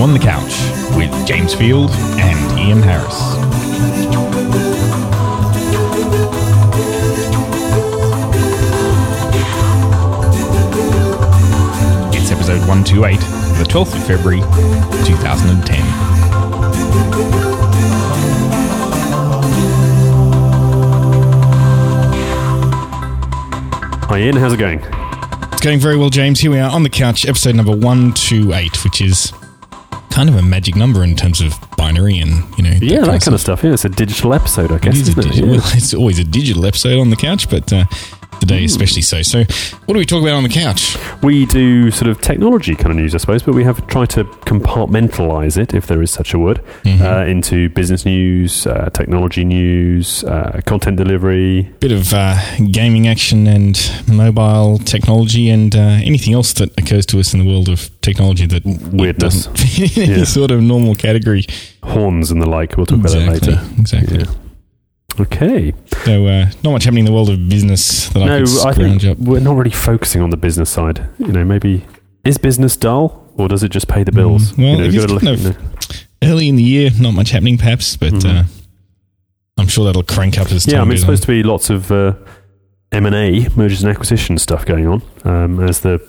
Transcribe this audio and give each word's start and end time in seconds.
Welcome 0.00 0.18
to 0.18 0.30
On 0.30 0.40
the 0.40 0.48
Couch 0.48 0.96
with 0.96 1.26
James 1.26 1.52
Field 1.52 1.90
and 1.90 2.58
Ian 2.58 2.80
Harris. 2.80 3.14
It's 12.16 12.30
episode 12.30 12.60
128, 12.66 13.20
the 13.58 13.66
12th 13.68 13.94
of 13.94 14.06
February, 14.06 14.40
2010. 15.04 15.80
Hi 24.08 24.18
Ian, 24.18 24.36
how's 24.36 24.54
it 24.54 24.56
going? 24.56 24.80
It's 25.52 25.60
going 25.60 25.78
very 25.78 25.98
well, 25.98 26.08
James. 26.08 26.40
Here 26.40 26.50
we 26.50 26.58
are 26.58 26.70
on 26.70 26.84
the 26.84 26.88
couch, 26.88 27.26
episode 27.26 27.54
number 27.54 27.72
128, 27.72 28.82
which 28.82 29.02
is 29.02 29.34
kind 30.10 30.28
of 30.28 30.36
a 30.36 30.42
magic 30.42 30.76
number 30.76 31.02
in 31.04 31.14
terms 31.16 31.40
of 31.40 31.54
binary 31.76 32.18
and, 32.18 32.44
you 32.58 32.64
know, 32.64 32.70
Yeah, 32.80 33.00
that 33.00 33.22
kind 33.22 33.34
of 33.34 33.40
stuff. 33.40 33.62
Yeah, 33.62 33.72
it's 33.72 33.84
a 33.84 33.88
digital 33.88 34.34
episode, 34.34 34.72
I 34.72 34.78
guess, 34.78 34.96
It 34.96 35.08
is 35.08 35.16
a 35.16 35.20
it? 35.20 35.34
Yeah. 35.36 35.44
well, 35.44 35.54
it's 35.74 35.94
always 35.94 36.18
a 36.18 36.24
digital 36.24 36.66
episode 36.66 36.98
on 37.00 37.10
the 37.10 37.16
couch, 37.16 37.48
but 37.48 37.72
uh, 37.72 37.84
today 38.40 38.64
especially 38.64 39.02
so. 39.02 39.22
So, 39.22 39.44
what 39.86 39.94
do 39.94 39.98
we 39.98 40.04
talk 40.06 40.22
about 40.22 40.34
on 40.34 40.42
the 40.42 40.48
couch? 40.48 40.96
We 41.22 41.46
do 41.46 41.90
sort 41.90 42.10
of 42.10 42.20
technology 42.20 42.74
kind 42.74 42.90
of 42.90 42.96
news, 42.96 43.14
I 43.14 43.18
suppose, 43.18 43.42
but 43.42 43.54
we 43.54 43.64
have 43.64 43.86
tried 43.86 44.10
to 44.10 44.24
compartmentalize 44.24 45.56
it, 45.56 45.74
if 45.74 45.86
there 45.86 46.02
is 46.02 46.10
such 46.10 46.34
a 46.34 46.38
word, 46.38 46.60
Mm-hmm. 46.84 47.02
uh, 47.04 47.24
into 47.26 47.68
business 47.70 48.04
news, 48.06 48.66
uh, 48.66 48.88
technology 48.92 49.44
news, 49.44 50.24
uh, 50.24 50.60
content 50.66 50.96
delivery. 50.96 51.62
Bit 51.80 51.92
of 51.92 52.12
uh, 52.14 52.38
gaming 52.70 53.06
action 53.06 53.46
and 53.46 53.76
mobile 54.08 54.78
technology 54.78 55.48
and 55.50 55.74
uh, 55.76 55.78
anything 56.02 56.32
else 56.34 56.52
that 56.54 56.70
occurs 56.78 57.04
to 57.06 57.20
us 57.20 57.34
in 57.34 57.40
the 57.40 57.46
world 57.46 57.68
of 57.68 57.90
technology 58.00 58.46
that 58.46 58.64
Weirdness. 58.64 59.46
doesn't 59.46 59.58
fit 59.58 59.96
in 59.98 60.02
any 60.10 60.18
Yeah. 60.20 60.24
sort 60.24 60.50
of 60.50 60.62
normal 60.62 60.94
category. 60.94 61.44
horns 61.82 62.30
and 62.30 62.40
the 62.42 62.48
like. 62.48 62.76
We'll 62.76 62.86
talk 62.86 63.00
about 63.00 63.12
that 63.12 63.28
later. 63.28 63.60
Exactly. 63.78 64.18
Yeah. 64.20 64.24
Okay. 65.18 65.72
So, 66.04 66.26
uh, 66.26 66.50
not 66.62 66.70
much 66.72 66.84
happening 66.84 67.00
in 67.00 67.06
the 67.06 67.12
world 67.12 67.30
of 67.30 67.48
business 67.48 68.08
that 68.10 68.22
I 68.22 68.26
no, 68.26 68.38
could 68.44 68.66
I 68.66 68.72
scrounge 68.72 69.02
think 69.02 69.04
up. 69.04 69.18
we're 69.18 69.40
not 69.40 69.56
really 69.56 69.70
focusing 69.70 70.22
on 70.22 70.30
the 70.30 70.36
business 70.36 70.70
side. 70.70 71.06
You 71.18 71.28
know, 71.32 71.44
maybe 71.44 71.84
is 72.24 72.38
business 72.38 72.76
dull 72.76 73.26
or 73.36 73.48
does 73.48 73.62
it 73.62 73.70
just 73.70 73.88
pay 73.88 74.04
the 74.04 74.12
bills? 74.12 74.52
Mm, 74.52 74.58
well, 74.58 74.66
you 74.68 74.76
know, 74.78 74.82
it 74.84 74.86
you've 74.86 74.94
is 74.96 75.00
gotta 75.06 75.12
look- 75.14 75.22
kind 75.22 75.34
of- 75.34 75.44
you 75.44 75.50
know. 75.50 75.56
Early 76.22 76.48
in 76.50 76.56
the 76.56 76.62
year, 76.62 76.90
not 77.00 77.12
much 77.14 77.30
happening, 77.30 77.56
perhaps, 77.56 77.96
but 77.96 78.12
Mhm. 78.12 78.40
uh, 78.40 78.44
I'm 79.58 79.68
sure 79.68 79.86
that'll 79.86 80.02
crank 80.02 80.38
up 80.38 80.52
as 80.52 80.64
time 80.66 80.74
Yeah, 80.74 80.80
I 80.82 80.84
mean, 80.84 80.92
it's 80.92 81.00
goes 81.02 81.08
on. 81.10 81.16
supposed 81.16 81.22
to 81.22 81.28
be 81.28 81.42
lots 81.42 81.70
of 81.70 81.90
uh, 81.90 82.12
M 82.92 83.06
and 83.06 83.14
A 83.14 83.48
mergers 83.56 83.82
and 83.82 83.90
acquisitions 83.90 84.42
stuff 84.42 84.66
going 84.66 84.86
on 84.86 85.02
um, 85.24 85.60
as 85.60 85.80
the 85.80 86.00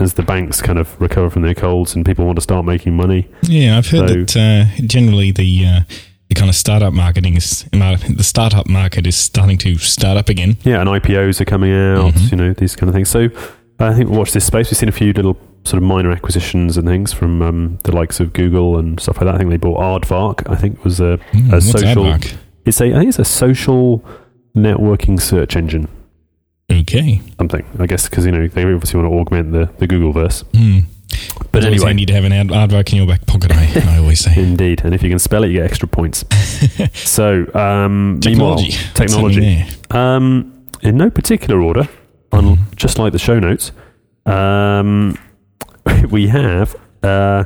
as 0.00 0.14
the 0.14 0.22
banks 0.22 0.62
kind 0.62 0.78
of 0.78 0.94
recover 1.00 1.28
from 1.28 1.42
their 1.42 1.54
colds 1.54 1.94
and 1.96 2.06
people 2.06 2.24
want 2.24 2.36
to 2.36 2.40
start 2.42 2.64
making 2.64 2.94
money. 2.96 3.26
Yeah, 3.42 3.76
I've 3.78 3.88
heard 3.88 4.30
So- 4.30 4.38
that 4.40 4.76
uh, 4.80 4.82
generally 4.86 5.32
the 5.32 5.66
uh, 5.66 5.80
the 6.28 6.34
kind 6.34 6.48
of 6.48 6.54
startup 6.56 6.92
marketing 6.92 7.36
is 7.36 7.64
the 7.72 8.22
startup 8.22 8.68
market 8.68 9.06
is 9.06 9.16
starting 9.16 9.58
to 9.58 9.76
start 9.78 10.16
up 10.18 10.28
again. 10.28 10.56
Yeah, 10.62 10.80
and 10.80 10.88
IPOs 10.88 11.40
are 11.40 11.44
coming 11.46 11.72
out. 11.72 12.12
Mhm. 12.14 12.30
You 12.32 12.36
know, 12.36 12.52
these 12.52 12.76
kind 12.76 12.88
of 12.88 12.94
things. 12.94 13.08
So 13.08 13.28
I 13.80 13.94
think 13.94 14.10
we'll 14.10 14.18
watch 14.18 14.32
this 14.32 14.44
space. 14.44 14.70
We've 14.70 14.76
seen 14.78 14.88
a 14.88 14.92
few 14.92 15.12
little 15.12 15.36
sort 15.64 15.82
of 15.82 15.88
minor 15.88 16.10
acquisitions 16.12 16.76
and 16.76 16.86
things 16.86 17.12
from 17.12 17.42
um, 17.42 17.78
the 17.84 17.92
likes 17.94 18.20
of 18.20 18.32
Google 18.32 18.78
and 18.78 18.98
stuff 19.00 19.16
like 19.18 19.26
that. 19.26 19.34
I 19.34 19.38
think 19.38 19.50
they 19.50 19.56
bought 19.56 19.78
Aardvark. 19.80 20.48
I 20.50 20.56
think 20.56 20.84
was 20.84 21.00
a 21.00 21.18
Mm, 21.32 21.52
A 21.52 21.60
social- 21.60 22.04
Aardvark? 22.04 22.34
it's 22.66 22.80
a 22.80 22.86
I 22.94 22.98
think 22.98 23.08
it's 23.08 23.18
a 23.18 23.24
social 23.24 24.04
networking 24.56 25.20
search 25.20 25.56
engine. 25.56 25.88
Okay, 26.70 27.22
Something 27.38 27.64
I 27.78 27.86
guess 27.86 28.08
because 28.08 28.26
you 28.26 28.32
know 28.32 28.46
they 28.48 28.62
obviously 28.64 29.00
want 29.00 29.10
to 29.12 29.18
augment 29.18 29.52
the 29.52 29.70
the 29.78 29.86
Google 29.86 30.12
verse. 30.12 30.44
mm. 30.52 30.84
But 31.52 31.64
always 31.64 31.80
anyway, 31.82 31.86
handy 31.90 32.06
to 32.06 32.12
have 32.14 32.24
an 32.24 32.32
Aard- 32.32 32.48
Aardvark 32.70 32.90
in 32.92 32.98
your 32.98 33.06
back 33.06 33.26
pocket. 33.26 33.50
I, 33.52 33.94
I 33.94 33.98
always 33.98 34.20
say 34.20 34.34
Indeed, 34.42 34.82
and 34.84 34.94
if 34.94 35.02
you 35.02 35.08
can 35.08 35.18
spell 35.18 35.44
it, 35.44 35.48
you 35.48 35.54
get 35.54 35.64
extra 35.64 35.88
points. 35.88 36.24
so, 36.94 37.46
um, 37.54 38.18
technology, 38.22 38.72
technology. 38.94 39.64
Um, 39.90 40.52
in 40.82 40.96
no 40.96 41.10
particular 41.10 41.60
order, 41.60 41.88
on 42.32 42.44
Mhm. 42.56 42.76
just 42.76 42.98
like 42.98 43.12
the 43.12 43.18
show 43.18 43.38
notes, 43.38 43.72
um, 44.26 45.18
we 46.10 46.28
have 46.28 46.74
uh, 47.02 47.44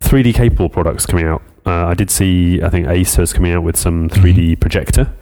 3D 0.00 0.34
capable 0.34 0.68
products 0.68 1.06
coming 1.06 1.26
out. 1.26 1.42
Uh, 1.66 1.86
I 1.86 1.94
did 1.94 2.10
see, 2.10 2.62
I 2.62 2.68
think 2.70 2.88
Acer's 2.88 3.32
coming 3.32 3.52
out 3.52 3.62
with 3.62 3.76
some 3.76 4.08
3D 4.08 4.58
projector, 4.60 5.12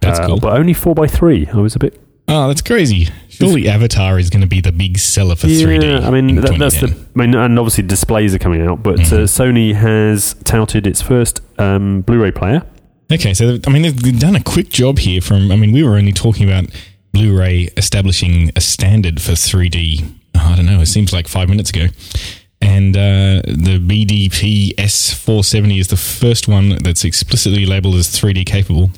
That's 0.00 0.20
uh, 0.20 0.26
cool. 0.28 0.38
but 0.40 0.52
only 0.58 0.74
four 0.74 0.94
x 1.02 1.14
three. 1.16 1.46
I 1.52 1.56
was 1.56 1.74
a 1.74 1.78
bit 1.78 1.98
Oh, 2.28 2.46
that's 2.48 2.62
crazy. 2.62 3.08
Surely 3.32 3.68
Avatar 3.68 4.18
is 4.18 4.30
going 4.30 4.40
to 4.42 4.46
be 4.46 4.60
the 4.60 4.72
big 4.72 4.98
seller 4.98 5.34
for 5.36 5.46
3D. 5.46 5.82
Yeah, 6.00 6.06
I 6.06 6.10
mean 6.10 6.36
that, 6.40 6.58
that's 6.58 6.80
the. 6.80 6.88
I 6.88 7.18
mean, 7.18 7.34
and 7.34 7.58
obviously 7.58 7.84
displays 7.84 8.34
are 8.34 8.38
coming 8.38 8.62
out, 8.62 8.82
but 8.82 9.00
uh, 9.00 9.02
Mhm. 9.24 9.28
Sony 9.28 9.74
has 9.74 10.34
touted 10.44 10.86
its 10.86 11.00
first 11.02 11.40
um, 11.58 12.02
Blu-ray 12.02 12.30
player. 12.32 12.62
Okay, 13.12 13.34
so 13.34 13.58
I 13.66 13.70
mean 13.70 13.82
they've 13.82 14.18
done 14.18 14.36
a 14.36 14.42
quick 14.42 14.70
job 14.70 14.98
here. 14.98 15.20
From 15.20 15.50
I 15.52 15.56
mean 15.56 15.72
we 15.72 15.82
were 15.82 15.96
only 15.96 16.12
talking 16.12 16.48
about 16.48 16.66
Blu-ray 17.12 17.68
establishing 17.76 18.50
a 18.56 18.60
standard 18.60 19.20
for 19.20 19.32
3D. 19.32 20.02
I 20.34 20.56
don't 20.56 20.64
know. 20.66 20.80
It 20.80 20.86
seems 20.86 21.12
like 21.12 21.28
five 21.28 21.48
minutes 21.48 21.70
ago. 21.70 21.86
And 22.62 22.96
uh, 22.96 23.42
the 23.44 23.78
BDP 23.84 24.74
S470 24.76 25.80
is 25.80 25.88
the 25.88 25.96
first 25.96 26.46
one 26.48 26.78
that's 26.82 27.04
explicitly 27.04 27.66
labeled 27.66 27.96
as 27.96 28.06
3D 28.08 28.46
capable. 28.46 28.90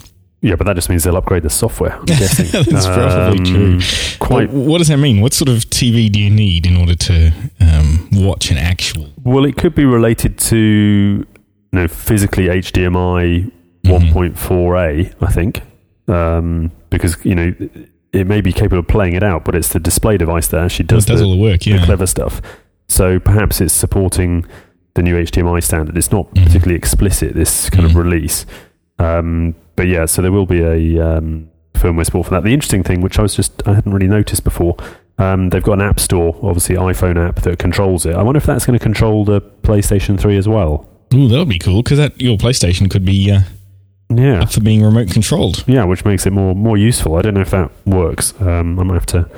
Yeah, 0.45 0.57
but 0.57 0.65
that 0.67 0.75
just 0.77 0.91
means 0.91 1.05
they'll 1.05 1.17
upgrade 1.17 1.43
the 1.43 1.51
software. 1.51 1.95
I'm 1.95 2.05
guessing 2.05 2.47
That's 2.71 2.87
probably 2.87 3.45
true. 3.45 3.81
Quite 4.19 4.49
But 4.49 4.55
what 4.57 4.79
does 4.79 4.89
that 4.89 4.99
mean? 4.99 5.21
What 5.23 5.33
sort 5.33 5.49
of 5.49 5.65
TV 5.71 6.11
do 6.13 6.21
you 6.21 6.29
need 6.31 6.67
in 6.67 6.77
order 6.77 6.95
to 6.95 7.33
um, 7.61 8.09
watch 8.13 8.51
an 8.51 8.59
actual? 8.59 9.09
well. 9.23 9.45
It 9.47 9.57
could 9.57 9.75
be 9.75 9.85
related 9.87 10.37
to 10.51 10.57
you 10.57 11.27
know 11.73 11.89
physically 11.89 12.47
HDMI 12.49 13.51
Mhm. 13.85 14.13
1.4a. 14.13 15.15
I 15.21 15.33
think 15.33 15.63
um, 16.09 16.71
because 16.91 17.17
you 17.25 17.35
know 17.35 17.55
it 18.13 18.27
may 18.27 18.41
be 18.41 18.53
capable 18.53 18.79
of 18.79 18.87
playing 18.89 19.15
it 19.15 19.23
out, 19.23 19.45
but 19.45 19.55
it's 19.55 19.69
the 19.71 19.81
display 19.81 20.17
device 20.17 20.49
that 20.49 20.61
actually 20.63 20.87
does, 20.87 21.05
it 21.05 21.09
does 21.09 21.21
the, 21.21 21.27
all 21.27 21.33
the 21.33 21.43
work, 21.43 21.67
yeah. 21.67 21.79
the 21.81 21.85
clever 21.87 22.07
stuff. 22.07 22.41
So 22.89 23.19
perhaps 23.19 23.61
it's 23.61 23.75
supporting 23.75 24.45
the 24.95 25.03
new 25.03 25.17
HDMI 25.17 25.63
standard. 25.63 25.97
It's 25.99 26.13
not 26.13 26.33
Mhm. 26.35 26.45
particularly 26.47 26.77
explicit 26.77 27.35
this 27.35 27.69
kind 27.71 27.85
Mhm. 27.87 27.91
of 27.91 27.97
release, 27.97 28.47
um, 28.99 29.55
but 29.77 29.87
yeah. 29.87 30.07
So 30.07 30.23
there 30.23 30.33
will 30.33 30.47
be 30.47 30.61
a 30.63 31.17
um, 31.17 31.51
firmware 31.75 32.05
support 32.05 32.27
for 32.27 32.31
that. 32.33 32.45
The 32.45 32.53
interesting 32.55 32.83
thing, 32.83 33.01
which 33.01 33.19
I 33.19 33.23
was 33.23 33.35
just 33.35 33.67
I 33.67 33.75
hadn't 33.75 33.93
really 33.93 34.09
noticed 34.09 34.45
before, 34.45 34.77
um, 35.19 35.51
they've 35.51 35.63
got 35.63 35.75
an 35.75 35.83
app 35.83 36.01
store, 36.01 36.39
obviously 36.43 36.77
iPhone 36.77 37.17
app 37.17 37.37
that 37.43 37.59
controls 37.59 38.07
it. 38.07 38.15
I 38.15 38.23
wonder 38.23 38.39
if 38.39 38.45
that's 38.47 38.67
going 38.67 38.79
to 38.79 38.83
control 38.83 39.25
the 39.25 39.41
PlayStation 39.41 40.19
3 40.19 40.37
as 40.37 40.49
well. 40.49 40.89
Ooh, 41.15 41.29
that 41.29 41.39
would 41.39 41.49
be 41.49 41.59
cool 41.59 41.83
because 41.83 41.99
that 41.99 42.21
your 42.21 42.37
PlayStation 42.37 42.91
could 42.91 43.05
be 43.05 43.31
uh, 43.31 43.41
Yeah. 44.09 44.43
up 44.43 44.53
for 44.53 44.61
being 44.61 44.83
remote 44.83 45.11
controlled. 45.11 45.63
Yeah, 45.69 45.85
which 45.85 46.05
makes 46.05 46.27
it 46.27 46.33
more 46.33 46.55
more 46.55 46.77
useful. 46.77 47.17
I 47.17 47.23
don't 47.23 47.35
know 47.35 47.41
if 47.43 47.51
that 47.51 47.71
works. 47.87 48.35
Um, 48.41 48.79
I 48.81 48.83
might 48.83 48.95
have 48.95 49.07
to 49.07 49.31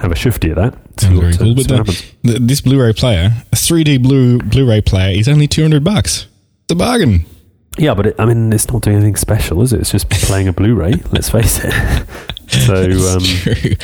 have 0.00 0.12
a 0.12 0.16
shifty 0.16 0.50
at 0.50 0.56
that. 0.56 0.74
Sounds 1.00 1.18
very 1.18 1.32
uh, 1.34 1.38
cool. 1.38 1.54
But 1.54 1.68
the, 1.68 2.04
the, 2.22 2.38
this 2.40 2.60
Blu-ray 2.60 2.92
player, 2.92 3.30
a 3.52 3.56
3D 3.56 4.02
Blu 4.02 4.38
Blu-ray 4.38 4.82
player, 4.82 5.16
is 5.18 5.28
only 5.28 5.46
200 5.48 5.82
bucks. 5.82 6.26
It's 6.64 6.72
a 6.72 6.76
bargain. 6.76 7.24
Yeah, 7.76 7.94
but 7.94 8.06
it, 8.06 8.16
I 8.20 8.24
mean, 8.24 8.52
it's 8.52 8.70
not 8.72 8.82
doing 8.82 8.96
anything 8.96 9.16
special, 9.16 9.60
is 9.62 9.72
it? 9.72 9.80
It's 9.80 9.90
just 9.90 10.08
playing 10.08 10.46
a 10.48 10.52
Blu-ray. 10.52 10.92
let's 11.12 11.28
face 11.28 11.58
it. 11.62 11.72
so, 12.48 12.74
um, 13.16 13.20
true. 13.22 13.74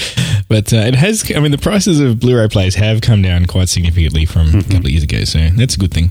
But 0.48 0.72
uh, 0.72 0.76
it 0.86 0.94
has. 0.94 1.30
I 1.34 1.40
mean, 1.40 1.50
the 1.50 1.58
prices 1.58 1.98
of 1.98 2.20
Blu-ray 2.20 2.48
players 2.48 2.76
have 2.76 3.00
come 3.00 3.20
down 3.22 3.46
quite 3.46 3.68
significantly 3.68 4.26
from 4.26 4.42
a 4.48 4.50
Mhm. 4.52 4.62
couple 4.70 4.86
of 4.86 4.90
years 4.90 5.02
ago. 5.02 5.24
So 5.24 5.48
that's 5.56 5.74
a 5.74 5.78
good 5.78 5.92
thing. 5.92 6.10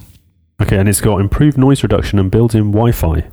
okay, 0.62 0.78
and 0.78 0.90
it's 0.90 1.00
got 1.00 1.22
improved 1.22 1.58
noise 1.58 1.82
reduction 1.84 2.20
and 2.20 2.30
built-in 2.30 2.72
Wi-Fi. 2.72 3.24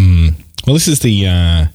Mm. 0.00 0.34
Well, 0.66 0.74
this 0.74 0.88
is 0.88 1.00
the. 1.00 1.26
Uh, 1.26 1.66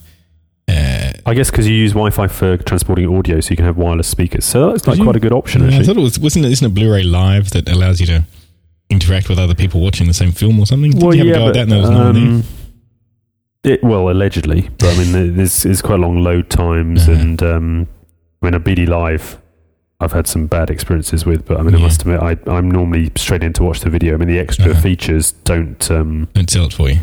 uh, 0.68 1.12
I 1.26 1.34
guess 1.34 1.50
because 1.50 1.68
you 1.68 1.74
use 1.74 1.92
Wi-Fi 1.92 2.28
for 2.28 2.56
transporting 2.58 3.12
audio, 3.16 3.40
so 3.40 3.50
you 3.50 3.56
can 3.56 3.64
have 3.66 3.76
wireless 3.76 4.06
speakers. 4.08 4.44
So 4.44 4.70
that's 4.72 4.86
like 4.86 4.98
you- 4.98 5.04
quite 5.04 5.16
a 5.16 5.20
good 5.20 5.32
option, 5.32 5.68
Yeah, 5.70 5.78
I 5.78 5.82
thought 5.82 5.96
it 5.96 6.00
was 6.00 6.18
wasn't 6.18 6.44
it? 6.44 6.52
Isn't 6.52 6.66
it 6.66 6.74
Blu-ray 6.74 7.02
Live 7.02 7.50
that 7.50 7.68
allows 7.68 7.98
you 8.00 8.06
to 8.06 8.24
interact 8.90 9.28
with 9.28 9.38
other 9.38 9.54
people 9.54 9.80
watching 9.80 10.06
the 10.06 10.14
same 10.14 10.32
film 10.32 10.58
or 10.60 10.66
something? 10.66 10.92
Did 10.92 11.14
you 11.14 11.18
have 11.18 11.26
a 11.28 11.32
go 11.38 11.48
at 11.48 11.54
that? 11.54 11.62
And 11.62 11.72
there 11.72 11.80
was 11.80 11.90
no 11.90 12.02
um, 12.10 12.44
it, 13.64 13.82
well, 13.82 14.08
allegedly, 14.10 14.68
but 14.78 14.94
I 14.94 14.98
mean, 14.98 15.12
there- 15.12 15.26
there's, 15.38 15.62
there's 15.64 15.82
quite 15.82 15.98
long 16.00 16.22
load 16.22 16.48
times, 16.50 17.08
Uh-huh. 17.08 17.20
and 17.20 17.42
um, 17.42 17.88
I 18.42 18.46
mean, 18.46 18.54
a 18.54 18.60
BD 18.60 18.86
Live, 18.88 19.38
I've 19.98 20.12
had 20.12 20.26
some 20.28 20.46
bad 20.46 20.70
experiences 20.70 21.26
with, 21.26 21.44
but 21.46 21.58
I 21.58 21.62
mean, 21.62 21.74
I 21.74 21.78
must 21.78 22.02
admit, 22.02 22.20
I, 22.20 22.36
I'm 22.46 22.70
normally 22.70 23.10
straight 23.16 23.42
in 23.42 23.52
to 23.54 23.64
watch 23.64 23.80
the 23.80 23.90
video. 23.90 24.14
I 24.14 24.18
mean, 24.18 24.28
the 24.28 24.38
extra 24.38 24.70
Uh-huh. 24.70 24.80
features 24.80 25.32
don't 25.32 25.90
um, 25.90 26.28
Don't 26.34 26.48
sell 26.50 26.66
it 26.66 26.74
for 26.74 26.88
you. 26.90 27.00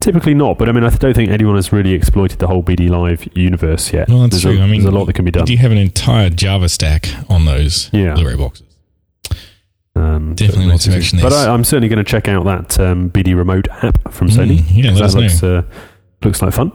typically 0.00 0.34
not, 0.34 0.58
but 0.58 0.68
I 0.68 0.72
mean, 0.72 0.82
I 0.84 0.88
don't 0.90 1.14
think 1.14 1.30
anyone 1.30 1.54
has 1.54 1.72
really 1.72 1.92
exploited 1.92 2.38
the 2.40 2.46
whole 2.48 2.62
BD 2.62 2.88
Live 2.90 3.28
universe 3.36 3.92
yet. 3.92 4.08
Well, 4.08 4.20
that's 4.22 4.42
there's 4.42 4.42
true. 4.42 4.60
A, 4.60 4.64
I 4.64 4.66
mean, 4.66 4.80
there's 4.82 4.92
a 4.92 4.98
lot 4.98 5.04
that 5.04 5.12
can 5.12 5.24
be 5.24 5.30
done. 5.30 5.44
Do 5.44 5.52
you 5.52 5.58
have 5.58 5.70
an 5.70 5.78
entire 5.78 6.28
Java 6.28 6.68
stack 6.68 7.08
on 7.30 7.44
those 7.44 7.88
Yeah. 7.92 8.14
Blu-ray 8.14 8.34
boxes. 8.36 8.66
Um, 9.96 10.34
Definitely 10.34 10.66
lots 10.66 10.86
of 10.86 10.94
action. 10.94 11.20
But. 11.20 11.32
I, 11.32 11.52
I'm 11.52 11.64
certainly 11.64 11.88
going 11.88 12.04
to 12.04 12.10
check 12.10 12.28
out 12.28 12.44
that 12.44 12.80
um, 12.80 13.10
BD 13.10 13.36
Remote 13.36 13.68
app 13.82 14.12
from 14.12 14.28
Sony. 14.28 14.58
Mm, 14.58 14.64
yeah, 14.84 14.90
'cause 14.90 15.00
let 15.00 15.04
us 15.06 15.14
that 15.14 15.20
looks, 15.20 15.42
uh, 15.42 15.62
looks 16.24 16.42
like 16.42 16.52
fun. 16.52 16.72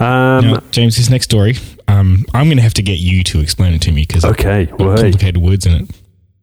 Um, 0.00 0.44
now, 0.52 0.62
James, 0.70 0.96
this 0.96 1.10
next 1.10 1.26
story, 1.26 1.56
um, 1.88 2.24
I'm 2.34 2.46
going 2.46 2.56
to 2.56 2.62
have 2.62 2.74
to 2.74 2.82
get 2.82 2.98
you 2.98 3.22
to 3.24 3.40
explain 3.40 3.74
it 3.74 3.82
to 3.82 3.92
me 3.92 4.02
because 4.06 4.24
okay, 4.24 4.62
it's 4.64 4.72
well, 4.72 4.96
hey, 4.96 5.02
complicated 5.02 5.36
words 5.38 5.66
in 5.66 5.88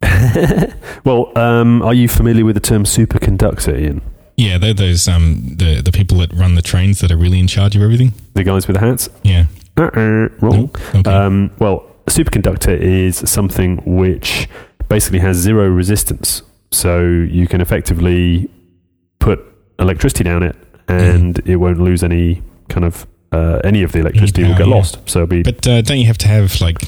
it. 0.02 0.74
Well, 1.04 1.36
um, 1.38 1.82
are 1.82 1.94
you 1.94 2.08
familiar 2.08 2.44
with 2.44 2.54
the 2.54 2.60
term 2.60 2.84
superconductor, 2.84 3.78
Ian? 3.80 4.00
Yeah, 4.36 4.58
they're 4.58 4.74
those 4.74 5.08
um 5.08 5.54
the 5.56 5.80
the 5.82 5.90
people 5.92 6.18
that 6.18 6.32
run 6.32 6.54
the 6.54 6.62
trains 6.62 7.00
that 7.00 7.10
are 7.10 7.16
really 7.16 7.38
in 7.40 7.46
charge 7.48 7.74
of 7.76 7.82
everything. 7.82 8.12
The 8.34 8.44
guys 8.44 8.66
with 8.68 8.76
the 8.78 8.80
hats? 8.86 9.08
Yeah. 9.24 9.46
Uh-uh, 9.76 10.28
wrong. 10.40 10.70
Okay. 10.94 11.10
Um, 11.10 11.50
well, 11.58 11.84
a 12.06 12.10
superconductor 12.10 12.76
is 12.78 13.16
something 13.30 13.78
which 13.84 14.48
basically 14.88 15.18
has 15.20 15.36
zero 15.36 15.68
resistance. 15.68 16.42
So 16.70 17.00
you 17.02 17.46
can 17.46 17.60
effectively 17.60 18.48
put 19.20 19.40
electricity 19.78 20.24
down 20.24 20.42
it 20.42 20.56
and 20.86 21.38
it 21.46 21.56
won't 21.56 21.80
lose 21.80 22.02
any 22.02 22.42
kind 22.68 22.84
of 22.84 23.06
uh, 23.32 23.60
any 23.64 23.82
of 23.82 23.92
the 23.92 23.98
electricity 24.00 24.42
will 24.42 24.56
get 24.56 24.68
yeah. 24.68 24.74
lost. 24.74 24.98
So 25.06 25.20
it'll 25.20 25.26
be 25.28 25.42
But 25.42 25.66
uh, 25.66 25.82
don't 25.82 25.98
you 25.98 26.06
have 26.06 26.18
to 26.18 26.28
have 26.28 26.60
like 26.60 26.78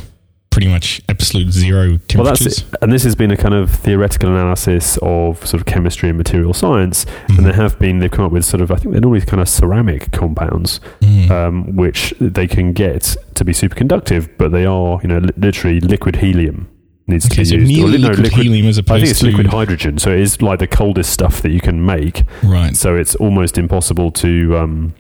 pretty 0.51 0.69
much 0.69 1.01
absolute 1.09 1.51
zero 1.53 1.99
temperatures? 2.09 2.17
well, 2.17 2.25
that's 2.25 2.47
it. 2.63 2.65
And 2.83 2.91
this 2.93 3.05
has 3.05 3.15
been 3.15 3.31
a 3.31 3.37
kind 3.37 3.55
of 3.55 3.71
theoretical 3.71 4.31
analysis 4.31 4.99
of 5.03 5.39
sort 5.47 5.61
of 5.61 5.67
chemistry 5.67 6.09
and 6.09 6.17
material 6.19 6.53
science. 6.55 7.05
Mhm. 7.29 7.37
And 7.39 7.47
there 7.47 7.53
have 7.53 7.79
been 7.79 7.99
they've 7.99 8.11
come 8.11 8.25
up 8.25 8.33
with 8.33 8.45
sort 8.45 8.63
of 8.63 8.71
I 8.71 8.77
think 8.77 8.93
they're 8.93 9.01
normally 9.03 9.21
kind 9.21 9.41
of 9.41 9.49
ceramic 9.49 10.11
compounds 10.13 10.81
Mm. 11.03 11.31
um, 11.31 11.77
which 11.77 12.13
they 12.21 12.47
can 12.47 12.73
get 12.73 13.17
to 13.35 13.45
be 13.45 13.53
superconductive, 13.53 14.29
but 14.39 14.51
they 14.53 14.65
are, 14.65 14.99
you 15.03 15.09
know, 15.09 15.19
li- 15.19 15.31
literally 15.37 15.79
liquid 15.81 16.17
helium 16.17 16.69
needs 17.11 17.27
okay, 17.27 17.43
to 17.43 17.45
so 17.45 17.55
used. 17.57 17.69
nearly 17.71 17.99
no, 17.99 18.09
liquid, 18.09 18.33
helium 18.33 18.67
as 18.67 18.79
I 18.79 18.83
think 18.83 19.09
it's 19.09 19.19
to 19.21 19.27
liquid 19.27 19.47
hydrogen, 19.49 19.99
so 19.99 20.11
it 20.11 20.21
is 20.21 20.41
like 20.41 20.59
the 20.59 20.67
coldest 20.67 21.13
stuff 21.13 21.43
that 21.43 21.51
you 21.51 21.61
can 21.61 21.85
make. 21.85 22.23
right. 22.43 22.75
So 22.77 22.97
it's 22.97 23.15
almost 23.17 23.59
impossible 23.59 24.11
to. 24.13 24.57
Um, 24.57 24.95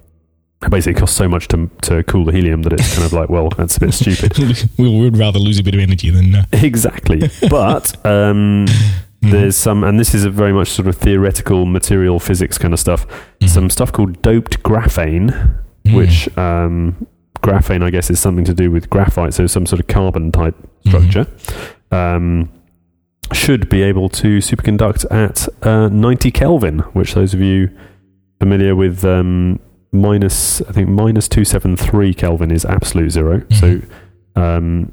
basically, 0.68 0.92
it 0.92 0.98
costs 1.00 1.16
so 1.16 1.28
much 1.28 1.48
to 1.48 1.70
to 1.82 2.02
cool 2.04 2.24
the 2.24 2.32
helium 2.32 2.62
that 2.62 2.72
it's 2.74 2.94
kind 2.94 3.06
of 3.06 3.12
like, 3.12 3.30
well, 3.30 3.48
that's 3.50 3.76
a 3.76 3.80
bit 3.80 3.94
stupid. 3.94 4.36
we 4.78 5.00
would 5.00 5.16
rather 5.16 5.38
lose 5.38 5.58
a 5.58 5.62
bit 5.62 5.74
of 5.74 5.80
energy 5.80 6.10
than 6.10 6.34
uh, 6.34 6.44
exactly, 6.52 7.22
but 7.48 8.04
um, 8.06 8.66
there's 9.22 9.56
some, 9.56 9.84
and 9.84 9.98
this 9.98 10.14
is 10.14 10.24
a 10.24 10.30
very 10.30 10.52
much 10.52 10.68
sort 10.68 10.86
of 10.88 10.96
theoretical 10.96 11.64
material 11.66 12.18
physics 12.20 12.58
kind 12.58 12.74
of 12.74 12.80
stuff. 12.80 13.06
Mhm. 13.40 13.48
Some 13.48 13.70
stuff 13.70 13.90
called 13.92 14.20
doped 14.22 14.62
graphane, 14.62 15.56
Mm. 15.86 15.96
which 15.96 16.28
um, 16.36 17.06
graphane, 17.40 17.82
I 17.82 17.88
guess, 17.88 18.10
is 18.10 18.20
something 18.20 18.44
to 18.44 18.52
do 18.52 18.70
with 18.70 18.90
graphite, 18.90 19.32
so 19.32 19.46
some 19.46 19.64
sort 19.64 19.80
of 19.80 19.86
carbon 19.86 20.30
type 20.30 20.54
Mm-hmm. 20.86 21.79
Um, 21.90 22.50
should 23.32 23.68
be 23.68 23.82
able 23.82 24.08
to 24.08 24.38
superconduct 24.38 25.04
at 25.10 25.48
uh, 25.66 25.88
90 25.88 26.30
Kelvin, 26.30 26.78
which 26.94 27.14
those 27.14 27.34
of 27.34 27.40
you 27.40 27.70
familiar 28.38 28.74
with 28.74 29.04
um, 29.04 29.60
minus, 29.92 30.60
I 30.62 30.72
think 30.72 30.88
minus 30.88 31.28
273 31.28 32.14
Kelvin 32.14 32.50
is 32.50 32.64
absolute 32.64 33.10
0 33.10 33.40
Mhm. 33.40 33.54
So 34.34 34.40
um, 34.40 34.92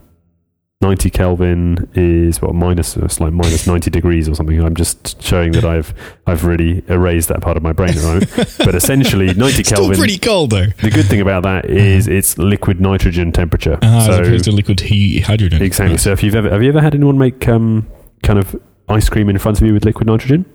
90 0.82 1.10
Kelvin 1.10 1.90
is 1.96 2.40
what 2.40 2.54
minus 2.54 2.96
it's 2.98 3.20
like 3.20 3.34
minus 3.34 3.66
90 3.66 3.90
degrees 3.90 4.30
or 4.30 4.36
something. 4.36 4.62
I'm 4.64 4.76
just 4.76 5.22
showing 5.24 5.54
that 5.54 5.66
I've 5.66 5.92
I've 6.28 6.46
really 6.46 6.84
erased 6.88 7.30
that 7.30 7.42
part 7.42 7.58
of 7.58 7.64
my 7.64 7.72
brain 7.74 7.90
at 7.90 7.96
the 7.96 8.02
moment. 8.04 8.58
But 8.60 8.76
essentially, 8.76 9.34
90 9.34 9.64
Still 9.64 9.78
Kelvin. 9.80 9.98
pretty 9.98 10.20
cold 10.20 10.52
though, 10.52 10.68
The 10.84 10.92
good 10.92 11.06
thing 11.08 11.20
about 11.20 11.42
that 11.44 11.66
is 11.66 12.08
it's 12.08 12.38
liquid 12.38 12.80
nitrogen 12.80 13.32
temperature. 13.32 13.80
uh, 13.82 13.88
as 13.98 14.06
so 14.06 14.22
opposed 14.22 14.46
to 14.46 14.52
liquid 14.52 14.80
he- 14.82 15.20
hydrogen. 15.22 15.64
exactly. 15.64 15.98
So 15.98 16.12
if 16.12 16.22
you've 16.22 16.36
ever 16.36 16.52
have 16.52 16.62
you 16.62 16.70
ever 16.70 16.82
had 16.82 16.94
anyone 16.94 17.18
make 17.18 17.48
um, 17.48 17.88
kind 18.22 18.38
of 18.38 18.56
ice 18.88 19.10
cream 19.10 19.30
in 19.30 19.40
front 19.40 19.60
of 19.60 19.66
you 19.66 19.74
with 19.74 19.84
liquid 19.84 20.06
nitrogen? 20.06 20.46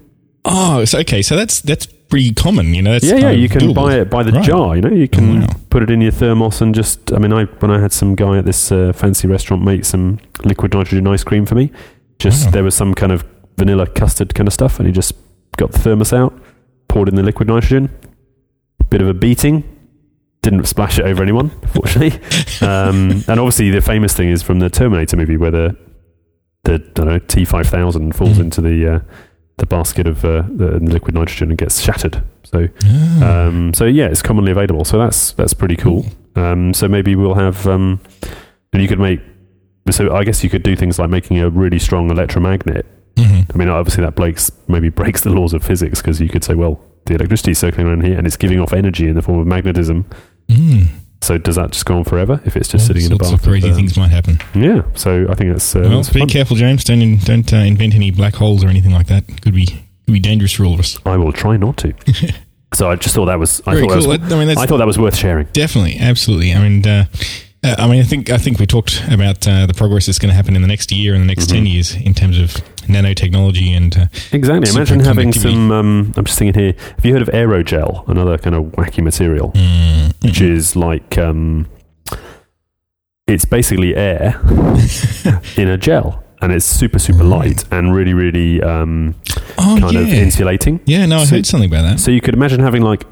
Oh, 0.44 0.84
so, 0.84 1.00
okay. 1.00 1.22
So 1.22 1.34
that's 1.34 1.60
that's 1.62 1.86
pretty 2.12 2.32
common. 2.34 2.74
You 2.74 2.82
know, 2.82 2.92
that's 2.92 3.04
yeah, 3.06 3.16
yeah. 3.16 3.30
You 3.30 3.48
can 3.48 3.60
doable. 3.62 3.74
buy 3.74 3.94
it 3.96 4.10
by 4.10 4.22
the 4.22 4.32
Right. 4.32 4.44
jar. 4.44 4.76
You 4.76 4.82
know, 4.82 4.90
you 4.90 5.08
can 5.08 5.40
wow. 5.40 5.46
put 5.70 5.82
it 5.82 5.90
in 5.90 6.00
your 6.00 6.12
thermos 6.12 6.60
and 6.60 6.74
just. 6.74 7.12
I 7.12 7.18
mean, 7.18 7.32
I 7.32 7.44
when 7.60 7.70
I 7.70 7.80
had 7.80 7.92
some 7.92 8.14
guy 8.14 8.38
at 8.38 8.44
this 8.44 8.70
uh, 8.70 8.92
fancy 8.92 9.26
restaurant 9.28 9.64
make 9.64 9.84
some 9.84 10.18
liquid 10.44 10.74
nitrogen 10.74 11.06
ice 11.06 11.24
cream 11.24 11.46
for 11.46 11.54
me. 11.54 11.70
Just 12.18 12.44
Wow. 12.46 12.50
there 12.52 12.64
was 12.64 12.74
some 12.74 12.94
kind 12.94 13.12
of 13.12 13.24
vanilla 13.58 13.86
custard 13.86 14.34
kind 14.34 14.46
of 14.46 14.52
stuff, 14.52 14.78
and 14.78 14.86
he 14.86 14.92
just 14.92 15.14
got 15.56 15.72
the 15.72 15.78
thermos 15.78 16.12
out, 16.12 16.32
poured 16.88 17.08
in 17.08 17.14
the 17.14 17.22
liquid 17.22 17.48
nitrogen, 17.48 17.88
bit 18.90 19.00
of 19.02 19.08
a 19.08 19.14
beating. 19.14 19.64
Didn't 20.42 20.64
splash 20.66 20.98
it 20.98 21.04
over 21.06 21.22
anyone, 21.22 21.50
fortunately. 21.68 22.20
um, 22.66 23.22
and 23.28 23.38
obviously, 23.40 23.70
the 23.70 23.80
famous 23.80 24.12
thing 24.14 24.28
is 24.28 24.42
from 24.42 24.58
the 24.58 24.68
Terminator 24.68 25.16
movie 25.16 25.36
where 25.36 25.50
the 25.52 25.76
the 26.64 26.74
I 26.74 26.78
don't 26.94 27.06
know 27.06 27.18
T 27.20 27.44
five 27.44 27.68
thousand 27.68 28.14
falls 28.14 28.36
Mhm. 28.38 28.40
into 28.40 28.60
the 28.60 28.86
uh, 28.94 29.00
the 29.58 29.66
basket 29.66 30.06
of 30.06 30.24
uh, 30.24 30.42
the 30.48 30.78
liquid 30.80 31.14
nitrogen 31.14 31.50
and 31.50 31.58
gets 31.58 31.80
shattered. 31.80 32.22
So 32.44 32.68
Ah. 32.84 33.46
um, 33.46 33.74
so 33.74 33.84
yeah, 33.84 34.06
it's 34.06 34.22
commonly 34.22 34.52
available. 34.52 34.84
So 34.84 34.98
that's 34.98 35.32
that's 35.32 35.54
pretty 35.54 35.76
cool. 35.76 36.04
Um, 36.36 36.72
so 36.74 36.88
maybe 36.88 37.14
we'll 37.14 37.34
have, 37.34 37.66
um, 37.66 38.00
and 38.72 38.82
you 38.82 38.88
could 38.88 38.98
make. 38.98 39.20
So 39.90 40.14
I 40.14 40.24
guess 40.24 40.42
you 40.44 40.50
could 40.50 40.62
do 40.62 40.76
things 40.76 40.98
like 40.98 41.10
making 41.10 41.38
a 41.40 41.50
really 41.50 41.78
strong 41.78 42.10
electromagnet. 42.10 42.86
Mhm. 43.16 43.50
I 43.54 43.58
mean, 43.58 43.68
obviously 43.68 44.02
that 44.04 44.14
breaks 44.14 44.50
maybe 44.68 44.88
breaks 45.00 45.20
the 45.22 45.30
laws 45.30 45.52
of 45.52 45.62
physics 45.62 46.00
because 46.00 46.20
you 46.20 46.28
could 46.28 46.44
say, 46.44 46.54
well, 46.54 46.80
the 47.06 47.14
electricity 47.14 47.50
is 47.50 47.58
circling 47.58 47.86
around 47.88 48.04
here 48.04 48.16
and 48.16 48.26
it's 48.26 48.36
giving 48.36 48.58
off 48.60 48.72
energy 48.72 49.06
in 49.08 49.14
the 49.14 49.22
form 49.22 49.38
of 49.40 49.46
magnetism. 49.46 50.06
Mm. 50.48 50.86
So 51.22 51.38
does 51.38 51.54
that 51.54 51.70
just 51.70 51.86
go 51.86 51.96
on 51.96 52.04
forever 52.04 52.40
if 52.44 52.56
it's 52.56 52.68
just 52.68 52.82
All 52.82 52.86
sitting 52.88 53.04
in 53.06 53.12
a 53.12 53.16
bath? 53.16 53.32
of 53.32 53.42
crazy 53.42 53.72
things 53.72 53.96
might 53.96 54.10
happen. 54.10 54.40
Yeah. 54.54 54.82
So 54.94 55.26
I 55.30 55.34
think 55.34 55.52
that's. 55.52 55.74
Uh, 55.74 55.80
well, 55.82 55.90
that's 55.96 56.10
be 56.10 56.18
fun. 56.20 56.28
careful, 56.28 56.56
James. 56.56 56.82
Don't 56.84 57.00
in, 57.00 57.18
don't 57.18 57.50
uh, 57.52 57.56
invent 57.56 57.94
any 57.94 58.10
black 58.10 58.34
holes 58.34 58.64
or 58.64 58.68
anything 58.68 58.92
like 58.92 59.06
that. 59.06 59.26
Could 59.40 59.54
be 59.54 59.66
could 59.66 60.12
be 60.12 60.20
dangerous 60.20 60.52
for 60.52 60.64
all 60.64 60.74
of 60.74 60.80
us. 60.80 60.98
I 61.06 61.16
will 61.16 61.32
try 61.32 61.56
not 61.56 61.76
to. 61.78 61.94
so 62.74 62.90
I 62.90 62.96
just 62.96 63.14
thought 63.14 63.26
that 63.26 63.38
was. 63.38 63.62
I 63.66 63.74
Very 63.74 63.86
thought 63.86 64.00
cool. 64.00 64.10
that 64.10 64.20
was. 64.22 64.32
I 64.32 64.38
mean, 64.38 64.48
that's 64.48 64.60
I 64.60 64.66
thought 64.66 64.78
that 64.78 64.86
was 64.86 64.98
worth 64.98 65.16
sharing. 65.16 65.46
definitely, 65.52 65.98
absolutely. 66.00 66.52
I 66.52 66.68
mean, 66.68 66.86
uh, 66.86 67.04
uh, 67.64 67.74
I 67.78 67.86
mean, 67.88 68.00
I 68.00 68.04
think 68.04 68.30
I 68.30 68.38
think 68.38 68.58
we 68.58 68.66
talked 68.66 69.02
about 69.10 69.46
uh, 69.46 69.66
the 69.66 69.74
progress 69.74 70.06
that's 70.06 70.18
going 70.18 70.30
to 70.30 70.34
happen 70.34 70.56
in 70.56 70.62
the 70.62 70.68
next 70.68 70.90
year 70.92 71.14
and 71.14 71.22
the 71.22 71.26
next 71.26 71.46
Mhm. 71.46 71.52
ten 71.52 71.66
years 71.66 71.94
in 71.94 72.14
terms 72.14 72.38
of 72.38 72.50
nanotechnology 72.88 73.70
and 73.76 73.96
uh, 73.96 74.06
Exactly. 74.32 74.70
Imagine 74.74 75.00
having 75.00 75.32
some. 75.32 75.70
Um, 75.70 76.12
I'm 76.16 76.24
just 76.24 76.38
thinking 76.38 76.60
here. 76.60 76.74
Have 76.96 77.04
you 77.04 77.12
heard 77.12 77.22
of 77.22 77.28
aerogel? 77.28 78.08
Another 78.08 78.36
kind 78.38 78.56
of 78.56 78.64
wacky 78.72 79.02
material, 79.02 79.52
mm, 79.54 80.12
which 80.24 80.40
is 80.40 80.74
like 80.76 81.16
um, 81.18 81.66
it's 83.26 83.44
basically 83.44 83.94
air 83.94 84.40
in 85.56 85.68
a 85.68 85.76
gel, 85.78 86.22
and 86.40 86.52
it's 86.52 86.66
super 86.66 86.98
super 86.98 87.24
light 87.24 87.64
and 87.70 87.94
really 87.94 88.12
really 88.14 88.60
um, 88.62 89.14
oh 89.58 89.76
kind 89.80 89.92
yeah, 89.94 90.00
of 90.00 90.08
insulating. 90.12 90.80
yeah. 90.84 91.06
No, 91.06 91.18
I 91.18 91.24
So- 91.24 91.36
heard 91.36 91.46
something 91.46 91.70
about 91.70 91.82
that. 91.82 92.00
So 92.00 92.10
you 92.10 92.20
could 92.20 92.34
imagine 92.34 92.60
having 92.60 92.82
like, 92.82 93.04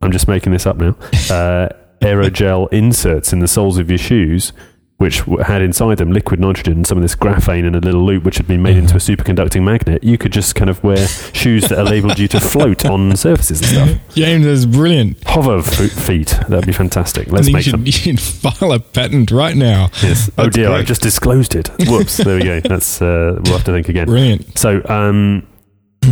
I'm 0.00 0.10
just 0.12 0.26
making 0.28 0.52
this 0.52 0.66
up 0.66 0.76
now, 0.78 0.96
uh, 1.30 1.68
aerogel 2.00 2.72
inserts 2.72 3.32
in 3.32 3.40
the 3.40 3.48
soles 3.48 3.78
of 3.78 3.88
your 3.90 3.98
shoes, 3.98 4.52
which 4.98 5.22
had 5.46 5.60
inside 5.60 5.98
them 5.98 6.12
liquid 6.12 6.38
nitrogen, 6.38 6.74
and 6.74 6.86
some 6.86 6.96
of 6.96 7.02
this 7.02 7.16
graphene 7.16 7.64
in 7.66 7.74
a 7.74 7.80
little 7.80 8.04
loop, 8.04 8.22
which 8.22 8.36
had 8.36 8.46
been 8.46 8.62
made 8.62 8.76
into 8.76 8.94
a 8.94 8.98
superconducting 8.98 9.62
magnet. 9.64 10.04
You 10.04 10.16
could 10.16 10.32
just 10.32 10.54
kind 10.54 10.70
of 10.70 10.82
wear 10.84 11.06
shoes 11.32 11.64
that 11.68 11.78
are 11.78 11.84
labelled 11.84 12.18
you 12.18 12.28
to 12.28 12.38
float 12.40 12.86
on 12.86 13.16
surfaces 13.16 13.60
and 13.60 13.68
stuff. 13.70 14.14
James, 14.14 14.44
that's 14.46 14.64
brilliant. 14.66 15.22
Hover 15.24 15.58
f- 15.58 15.90
feet, 15.90 16.28
that'd 16.48 16.64
be 16.66 16.72
fantastic. 16.72 17.26
Let's 17.28 17.50
make 17.52 17.66
you 17.66 17.72
them. 17.72 17.86
you 17.86 17.92
should 17.92 18.20
file 18.20 18.70
a 18.72 18.78
patent 18.78 19.32
right 19.32 19.56
now. 19.56 19.90
Yes. 20.02 20.30
Oh 20.38 20.48
dear, 20.48 20.68
great. 20.68 20.78
I've 20.78 20.86
just 20.86 21.02
disclosed 21.02 21.56
it. 21.56 21.70
Whoops. 21.88 22.18
There 22.18 22.36
we 22.36 22.44
go. 22.44 22.60
That's 22.60 23.02
uh, 23.02 23.40
we'll 23.44 23.54
have 23.54 23.64
to 23.64 23.72
think 23.72 23.88
again. 23.88 24.06
Brilliant. 24.06 24.56
So, 24.56 24.80
um, 24.88 25.46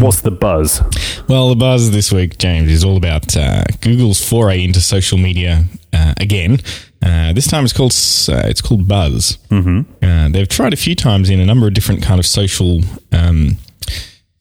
what's 0.00 0.20
the 0.20 0.30
buzz? 0.30 0.80
Well, 1.28 1.48
the 1.48 1.56
buzz 1.56 1.90
this 1.90 2.12
week, 2.12 2.38
James, 2.38 2.70
is 2.70 2.84
all 2.84 2.96
about 2.96 3.36
uh, 3.36 3.64
Google's 3.80 4.26
foray 4.26 4.64
into 4.64 4.80
social 4.80 5.18
media 5.18 5.64
uh, 5.92 6.14
again. 6.18 6.58
Uh, 7.02 7.32
this 7.32 7.48
time 7.48 7.64
it's 7.64 7.72
called 7.72 7.92
uh, 7.92 8.46
it's 8.48 8.60
called 8.60 8.86
Buzz. 8.86 9.38
Mm-hmm. 9.50 10.04
Uh, 10.04 10.28
they've 10.28 10.48
tried 10.48 10.72
a 10.72 10.76
few 10.76 10.94
times 10.94 11.30
in 11.30 11.40
a 11.40 11.46
number 11.46 11.66
of 11.66 11.74
different 11.74 12.02
kind 12.02 12.20
of 12.20 12.26
social 12.26 12.80
um, 13.10 13.56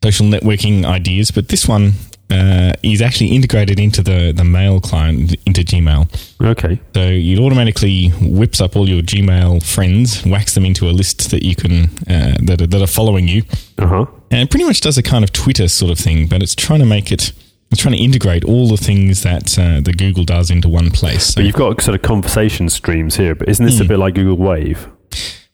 social 0.03 0.27
networking 0.27 0.85
ideas, 0.85 1.31
but 1.31 1.47
this 1.47 1.67
one 1.67 1.93
uh, 2.31 2.73
is 2.83 3.01
actually 3.01 3.27
integrated 3.35 3.79
into 3.79 4.01
the 4.01 4.31
the 4.31 4.43
Mail 4.43 4.79
client 4.79 5.35
into 5.45 5.61
Gmail. 5.61 6.07
Okay. 6.41 6.79
So 6.95 7.01
it 7.01 7.37
automatically 7.39 8.09
whips 8.21 8.61
up 8.61 8.75
all 8.75 8.87
your 8.89 9.01
Gmail 9.03 9.61
friends, 9.63 10.23
whacks 10.25 10.53
them 10.55 10.65
into 10.65 10.89
a 10.89 10.91
list 10.91 11.29
that 11.31 11.43
you 11.43 11.55
can 11.55 11.83
uh, 12.09 12.37
that 12.43 12.61
are, 12.61 12.67
that 12.67 12.81
are 12.81 12.87
following 12.87 13.27
you, 13.27 13.43
Uh 13.77 13.87
huh. 13.87 14.05
and 14.31 14.41
it 14.41 14.49
pretty 14.49 14.65
much 14.65 14.81
does 14.81 14.97
a 14.97 15.03
kind 15.03 15.23
of 15.23 15.31
Twitter 15.31 15.67
sort 15.67 15.91
of 15.91 15.99
thing, 15.99 16.27
but 16.27 16.41
it's 16.41 16.55
trying 16.55 16.79
to 16.79 16.85
make 16.85 17.11
it. 17.11 17.33
It's 17.71 17.81
trying 17.81 17.95
to 17.95 18.03
integrate 18.03 18.43
all 18.43 18.67
the 18.67 18.75
things 18.75 19.23
that 19.23 19.57
uh, 19.57 19.79
the 19.79 19.93
Google 19.93 20.25
does 20.25 20.49
into 20.51 20.67
one 20.67 20.91
place. 20.91 21.27
So, 21.27 21.35
But 21.37 21.45
you've 21.45 21.55
got 21.55 21.79
sort 21.81 21.95
of 21.95 22.01
conversation 22.01 22.67
streams 22.67 23.15
here, 23.15 23.33
but 23.33 23.47
isn't 23.47 23.65
this 23.65 23.79
a 23.79 23.83
Hmm. 23.83 23.87
bit 23.87 23.99
like 23.99 24.13
Google 24.15 24.35
Wave? 24.35 24.87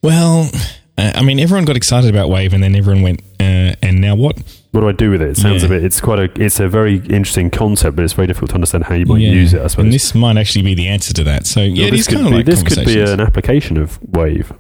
well, 0.02 0.50
uh, 0.98 1.12
I 1.16 1.22
mean, 1.24 1.40
everyone 1.40 1.66
got 1.66 1.76
excited 1.78 2.10
about 2.10 2.30
Wave, 2.30 2.54
and 2.54 2.62
then 2.64 2.76
everyone 2.76 3.02
went, 3.04 3.22
uh, 3.40 3.76
"And 3.82 4.02
now 4.02 4.16
what?" 4.16 4.38
What 4.72 4.82
do 4.82 4.90
I 4.90 4.92
do 4.92 5.10
with 5.12 5.22
it? 5.22 5.30
It 5.30 5.38
sounds 5.38 5.64
Yeah. 5.64 5.68
a 5.68 5.70
bit. 5.70 5.84
It's 5.84 6.00
quite 6.02 6.20
a. 6.20 6.30
It's 6.44 6.60
a 6.60 6.68
very 6.68 6.96
interesting 7.10 7.50
concept, 7.50 7.96
but 7.96 8.04
it's 8.06 8.14
very 8.14 8.28
difficult 8.28 8.50
to 8.50 8.56
understand 8.56 8.84
how 8.86 8.96
you 8.96 9.06
might 9.06 9.22
Yeah. 9.22 9.32
use 9.32 9.54
it. 9.54 9.62
I 9.62 9.68
suppose. 9.68 9.86
And 9.86 9.94
this 9.94 10.14
might 10.14 10.38
actually 10.38 10.64
be 10.64 10.76
the 10.76 10.88
answer 10.88 11.14
to 11.14 11.24
that. 11.24 11.48
So 11.48 11.62
yeah, 11.62 11.84
Well, 11.86 11.92
this 11.92 12.08
could 12.08 12.16
kind 12.16 12.28
of 12.28 12.32
be, 12.32 12.38
like 12.38 12.46
this 12.46 12.64
could 12.64 12.86
be 12.86 13.00
an 13.02 13.20
application 13.22 13.78
of 13.78 13.98
Wave. 14.12 14.52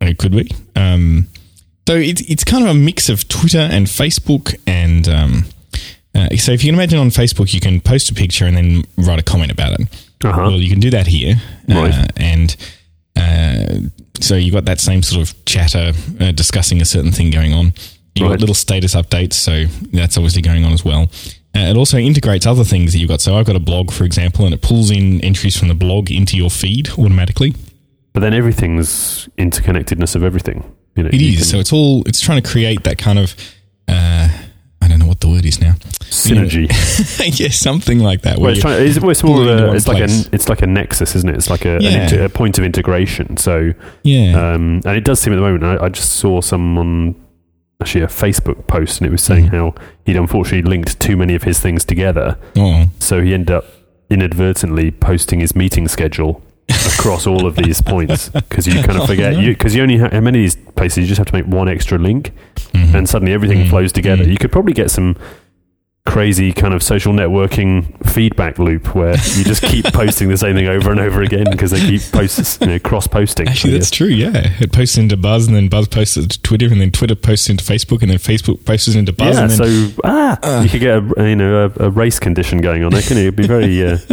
It 0.00 0.16
could 0.18 0.32
be. 0.32 0.50
Um, 0.76 1.26
so 1.86 1.96
it's 1.96 2.22
it's 2.22 2.44
kind 2.44 2.64
of 2.64 2.70
a 2.70 2.74
mix 2.74 3.08
of 3.08 3.26
Twitter 3.28 3.58
and 3.70 3.86
Facebook, 3.86 4.54
and 4.66 5.08
um, 5.08 5.44
uh, 6.14 6.28
so 6.36 6.52
if 6.52 6.62
you 6.64 6.68
can 6.68 6.74
imagine 6.78 6.98
on 6.98 7.10
Facebook, 7.10 7.52
you 7.52 7.60
can 7.60 7.80
post 7.80 8.10
a 8.10 8.14
picture 8.14 8.46
and 8.46 8.56
then 8.56 8.84
write 8.96 9.18
a 9.18 9.22
comment 9.22 9.50
about 9.50 9.78
it. 9.80 9.86
Uh 10.24 10.32
huh. 10.32 10.40
Well, 10.48 10.60
you 10.60 10.70
can 10.70 10.80
do 10.80 10.90
that 10.90 11.06
here, 11.08 11.34
Right. 11.68 11.92
uh, 11.92 12.06
and 12.16 12.56
Uh, 13.18 13.88
so 14.20 14.34
you've 14.36 14.54
got 14.54 14.64
that 14.66 14.80
same 14.80 15.02
sort 15.02 15.22
of 15.28 15.44
chatter 15.44 15.92
uh, 16.20 16.32
discussing 16.32 16.80
a 16.80 16.84
certain 16.84 17.12
thing 17.12 17.30
going 17.30 17.52
on. 17.52 17.72
You've 18.14 18.24
Right. 18.28 18.30
got 18.34 18.40
little 18.40 18.54
status 18.54 18.94
updates, 18.94 19.34
so 19.34 19.64
that's 19.92 20.16
obviously 20.16 20.42
going 20.42 20.64
on 20.64 20.72
as 20.72 20.84
well. 20.84 21.10
Uh, 21.56 21.60
it 21.70 21.76
also 21.76 21.98
integrates 21.98 22.46
other 22.46 22.64
things 22.64 22.92
that 22.92 22.98
you've 22.98 23.08
got. 23.08 23.20
So 23.20 23.36
I've 23.36 23.46
got 23.46 23.56
a 23.56 23.60
blog, 23.60 23.90
for 23.92 24.04
example, 24.04 24.44
and 24.44 24.52
it 24.54 24.60
pulls 24.62 24.90
in 24.90 25.20
entries 25.22 25.56
from 25.56 25.68
the 25.68 25.74
blog 25.74 26.10
into 26.10 26.36
your 26.36 26.50
feed 26.50 26.90
automatically. 26.98 27.54
But 28.12 28.20
then 28.20 28.34
everything's 28.34 29.28
interconnectedness 29.38 30.14
of 30.16 30.22
everything. 30.24 30.64
You 30.96 31.04
know, 31.04 31.10
It 31.12 31.20
you 31.20 31.28
is. 31.30 31.36
can- 31.36 31.44
So 31.44 31.58
it's 31.60 31.72
all. 31.72 32.02
It's 32.06 32.20
trying 32.20 32.42
to 32.42 32.48
create 32.48 32.82
that 32.84 32.98
kind 32.98 33.18
of. 33.18 33.34
I 34.80 34.88
don't 34.88 34.98
know 35.00 35.06
what 35.06 35.20
the 35.20 35.28
word 35.28 35.44
is 35.44 35.60
now. 35.60 35.72
synergy. 36.10 36.68
yeah, 37.40 37.48
something 37.48 37.98
like 37.98 38.22
that. 38.22 38.38
Well, 38.38 38.52
it's, 38.52 38.60
trying, 38.60 38.86
it's, 38.86 39.00
well, 39.00 39.10
it's 39.10 39.22
more 39.24 39.36
pull 39.38 39.48
of 39.48 39.60
a, 39.70 39.74
it's 39.74 39.86
like 39.88 39.98
place. 39.98 40.26
a 40.26 40.34
it's 40.34 40.48
like 40.48 40.62
a 40.62 40.66
nexus, 40.66 41.14
isn't 41.16 41.28
it? 41.28 41.36
It's 41.36 41.50
like 41.50 41.64
a, 41.64 41.76
an 41.76 41.82
Yeah. 41.82 42.02
inter, 42.04 42.24
a 42.24 42.28
point 42.28 42.58
of 42.58 42.64
integration. 42.64 43.36
So, 43.36 43.72
yeah. 44.02 44.52
um, 44.54 44.80
and 44.84 44.96
it 44.96 45.04
does 45.04 45.20
seem 45.20 45.32
at 45.32 45.36
the 45.36 45.42
moment. 45.42 45.64
I, 45.64 45.84
I 45.86 45.88
just 45.88 46.12
saw 46.12 46.40
someone 46.40 47.14
actually 47.80 48.02
a 48.04 48.08
Facebook 48.08 48.66
post, 48.66 49.00
and 49.00 49.06
it 49.06 49.10
was 49.12 49.22
saying 49.22 49.46
Mhm. 49.46 49.50
how 49.50 49.74
he'd 50.04 50.16
unfortunately 50.16 50.68
linked 50.68 50.98
too 51.00 51.16
many 51.16 51.34
of 51.34 51.42
his 51.44 51.60
things 51.60 51.84
together, 51.84 52.36
oh, 52.56 52.88
so 52.98 53.20
he 53.22 53.34
ended 53.34 53.50
up 53.52 53.64
inadvertently 54.10 54.90
posting 54.90 55.40
his 55.40 55.54
meeting 55.54 55.86
schedule 55.86 56.42
across 56.68 57.26
all 57.26 57.46
of 57.46 57.56
these 57.56 57.80
points 57.80 58.28
because 58.28 58.66
you 58.66 58.74
kind 58.82 58.98
Oh, 58.98 59.02
of 59.02 59.08
forget 59.08 59.34
no. 59.34 59.40
you 59.40 59.52
because 59.52 59.74
you 59.74 59.82
only 59.82 59.98
have 59.98 60.12
how 60.12 60.20
many 60.20 60.38
of 60.44 60.54
these 60.54 60.56
places 60.74 60.98
you 60.98 61.06
just 61.06 61.18
have 61.18 61.26
to 61.28 61.34
make 61.34 61.46
one 61.46 61.68
extra 61.68 61.98
link 61.98 62.32
mhm. 62.72 62.94
and 62.94 63.08
suddenly 63.08 63.32
everything 63.32 63.58
Mm. 63.64 63.70
flows 63.70 63.92
together. 63.92 64.24
Mm. 64.24 64.30
You 64.32 64.36
could 64.38 64.52
probably 64.52 64.72
get 64.74 64.90
some 64.90 65.16
crazy 66.06 66.52
kind 66.54 66.72
of 66.72 66.82
social 66.82 67.12
networking 67.12 67.84
feedback 68.08 68.58
loop 68.58 68.94
where 68.94 69.12
you 69.36 69.44
just 69.44 69.62
keep 69.62 69.84
posting 69.92 70.30
the 70.30 70.38
same 70.38 70.54
thing 70.56 70.66
over 70.66 70.90
and 70.90 70.98
over 70.98 71.20
again 71.22 71.44
because 71.50 71.70
they 71.70 71.80
keep 71.80 72.00
posts, 72.12 72.58
you 72.62 72.66
know, 72.66 72.78
cross 72.78 73.06
posting. 73.06 73.46
Actually, 73.46 73.74
that's 73.74 73.90
true. 73.90 74.06
Yeah, 74.06 74.30
it 74.58 74.72
posts 74.72 74.96
into 74.96 75.18
Buzz, 75.18 75.46
and 75.46 75.54
then 75.54 75.68
Buzz 75.68 75.86
posts 75.86 76.16
it 76.16 76.30
to 76.30 76.40
Twitter, 76.42 76.66
and 76.66 76.80
then 76.80 76.90
Twitter 76.92 77.14
posts 77.14 77.50
into 77.50 77.62
Facebook, 77.62 78.00
and 78.00 78.10
then 78.10 78.16
Facebook 78.18 78.64
posts 78.64 78.94
into 78.94 79.12
Buzz. 79.12 79.36
yeah. 79.36 79.42
and 79.42 79.50
then, 79.50 79.58
So 79.90 80.00
ah, 80.04 80.38
Uh. 80.42 80.62
you 80.62 80.70
could 80.70 80.80
get 80.80 80.96
a 81.18 81.28
you 81.28 81.36
know 81.36 81.70
a, 81.78 81.86
a 81.86 81.90
race 81.90 82.18
condition 82.18 82.62
going 82.62 82.84
on 82.84 82.90
there. 82.92 83.02
Can 83.02 83.18
it? 83.18 83.22
It'd 83.22 83.36
be 83.36 83.46
very. 83.46 83.84
Uh, 83.86 83.98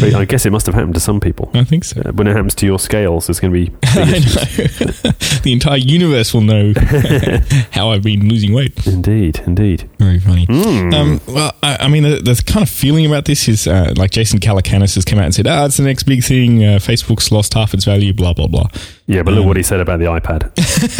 very- 0.00 0.14
I 0.14 0.24
guess 0.24 0.46
it 0.46 0.50
must 0.50 0.66
have 0.66 0.74
happened 0.74 0.94
to 0.94 1.00
some 1.00 1.20
people. 1.20 1.50
I 1.54 1.64
think 1.64 1.84
so. 1.84 2.00
Uh, 2.04 2.12
when 2.12 2.26
it 2.26 2.32
happens 2.34 2.54
to 2.56 2.66
your 2.66 2.78
scales, 2.78 3.28
it's 3.28 3.40
going 3.40 3.52
to 3.52 3.58
be 3.66 3.72
I 3.84 4.04
know. 4.04 5.10
the 5.42 5.52
entire 5.52 5.76
universe 5.78 6.32
will 6.34 6.40
know 6.42 6.72
how 7.72 7.90
I've 7.90 8.02
been 8.02 8.28
losing 8.28 8.52
weight. 8.52 8.86
indeed, 8.86 9.40
indeed. 9.46 9.88
Very 9.98 10.18
funny. 10.18 10.46
Mm. 10.46 10.94
Um, 10.94 11.20
well, 11.26 11.52
I, 11.62 11.76
I 11.80 11.88
mean, 11.88 12.02
the, 12.02 12.20
the 12.20 12.42
kind 12.46 12.62
of 12.62 12.70
feeling 12.70 13.06
about 13.06 13.24
this 13.24 13.48
is 13.48 13.66
uh, 13.66 13.92
like 13.96 14.10
Jason 14.10 14.38
Calacanis 14.40 14.94
has 14.96 15.04
come 15.04 15.18
out 15.18 15.24
and 15.26 15.34
said, 15.34 15.46
"Ah, 15.46 15.64
it's 15.66 15.76
the 15.76 15.82
next 15.84 16.02
big 16.04 16.22
thing. 16.22 16.62
Uh, 16.62 16.78
Facebook's 16.78 17.30
lost 17.32 17.54
half 17.54 17.74
its 17.74 17.84
value." 17.84 18.12
Blah 18.12 18.34
blah 18.34 18.46
blah. 18.48 18.68
yeah, 19.06 19.22
but 19.22 19.32
look 19.32 19.42
um, 19.42 19.46
what 19.48 19.56
he 19.56 19.62
said 19.62 19.80
about 19.80 19.98
the 19.98 20.06
iPad. 20.06 20.42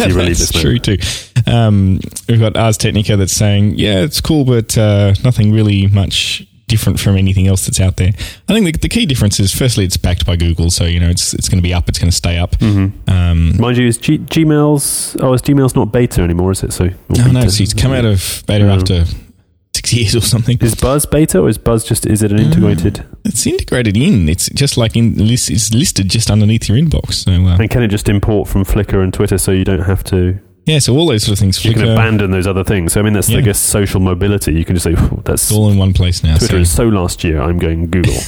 You 0.07 0.13
believe 0.13 0.37
That's 0.37 0.51
true 0.51 0.79
too. 0.79 0.97
Um, 1.47 1.99
we've 2.27 2.39
got 2.39 2.57
Ars 2.57 2.77
Technica 2.77 3.15
that's 3.17 3.33
saying, 3.33 3.75
"Yeah, 3.75 4.01
it's 4.01 4.21
cool, 4.21 4.45
but 4.45 4.77
uh, 4.77 5.13
nothing 5.23 5.51
really 5.51 5.87
much." 5.87 6.47
Different 6.67 6.99
from 6.99 7.15
anything 7.15 7.47
else 7.47 7.65
that's 7.67 7.79
out 7.79 7.97
there. 7.97 8.09
I 8.49 8.53
think 8.53 8.65
the, 8.65 8.71
the 8.71 8.89
key 8.89 9.05
difference 9.05 9.39
is, 9.39 9.53
firstly, 9.53 9.85
it's 9.85 9.97
backed 9.97 10.25
by 10.25 10.35
Google, 10.35 10.71
so 10.71 10.83
you 10.85 10.99
know 10.99 11.09
it's 11.09 11.33
it's 11.35 11.47
going 11.47 11.59
to 11.59 11.63
be 11.63 11.73
up, 11.73 11.87
it's 11.87 11.99
going 11.99 12.09
to 12.09 12.15
stay 12.15 12.39
up. 12.39 12.51
Mm-hmm. 12.57 13.07
Um, 13.07 13.57
Mind 13.61 13.77
you, 13.77 13.85
is 13.87 13.97
G- 13.99 14.17
Gmail's 14.17 15.15
oh, 15.21 15.33
is 15.33 15.43
Gmail's 15.43 15.75
not 15.75 15.91
beta 15.91 16.21
anymore, 16.21 16.51
is 16.51 16.63
it? 16.63 16.73
So 16.73 16.89
no, 17.09 17.31
no, 17.31 17.47
so 17.47 17.61
it's 17.63 17.73
come 17.75 17.91
out 17.91 18.03
of 18.05 18.43
beta 18.47 18.65
Yeah. 18.65 18.73
after 18.73 19.05
six 19.75 19.93
years 19.93 20.15
or 20.15 20.21
something. 20.21 20.57
Is 20.59 20.73
Buzz 20.73 21.05
beta 21.05 21.39
or 21.39 21.49
is 21.49 21.59
Buzz 21.59 21.83
just 21.85 22.07
is 22.07 22.23
it 22.23 22.31
an 22.31 22.39
integrated? 22.39 23.05
It's 23.25 23.45
integrated 23.45 23.95
in. 23.95 24.27
It's 24.27 24.49
just 24.49 24.75
like 24.75 24.95
in 24.95 25.15
list. 25.17 25.51
It's 25.51 25.71
listed 25.71 26.09
just 26.09 26.31
underneath 26.31 26.67
your 26.67 26.79
inbox. 26.79 27.13
So 27.25 27.31
uh, 27.31 27.57
And 27.59 27.69
can 27.69 27.83
it 27.83 27.89
just 27.89 28.09
import 28.09 28.47
from 28.47 28.65
Flickr 28.65 29.03
and 29.03 29.13
Twitter 29.13 29.37
so 29.37 29.51
you 29.51 29.65
don't 29.65 29.81
have 29.83 30.03
to? 30.05 30.39
Yeah, 30.65 30.79
so 30.79 30.95
all 30.95 31.05
those 31.07 31.23
sort 31.23 31.33
of 31.33 31.39
things. 31.39 31.63
You 31.63 31.73
can 31.73 31.83
abandon 31.89 32.31
those 32.31 32.47
other 32.47 32.63
things. 32.63 32.93
So 32.93 32.99
I 32.99 33.03
mean, 33.03 33.13
that's 33.13 33.29
I 33.29 33.33
Yeah. 33.33 33.41
guess 33.41 33.59
social 33.59 33.99
mobility. 33.99 34.53
You 34.53 34.65
can 34.65 34.75
just 34.75 34.83
say 34.83 34.95
that's 35.23 35.43
it's 35.43 35.51
all 35.51 35.69
in 35.69 35.77
one 35.77 35.93
place 35.93 36.23
now. 36.23 36.37
Twitter 36.37 36.55
so- 36.57 36.61
is 36.61 36.71
so 36.71 36.83
last 36.89 37.23
year. 37.23 37.41
I'm 37.41 37.59
going 37.59 37.89
Google. 37.89 38.13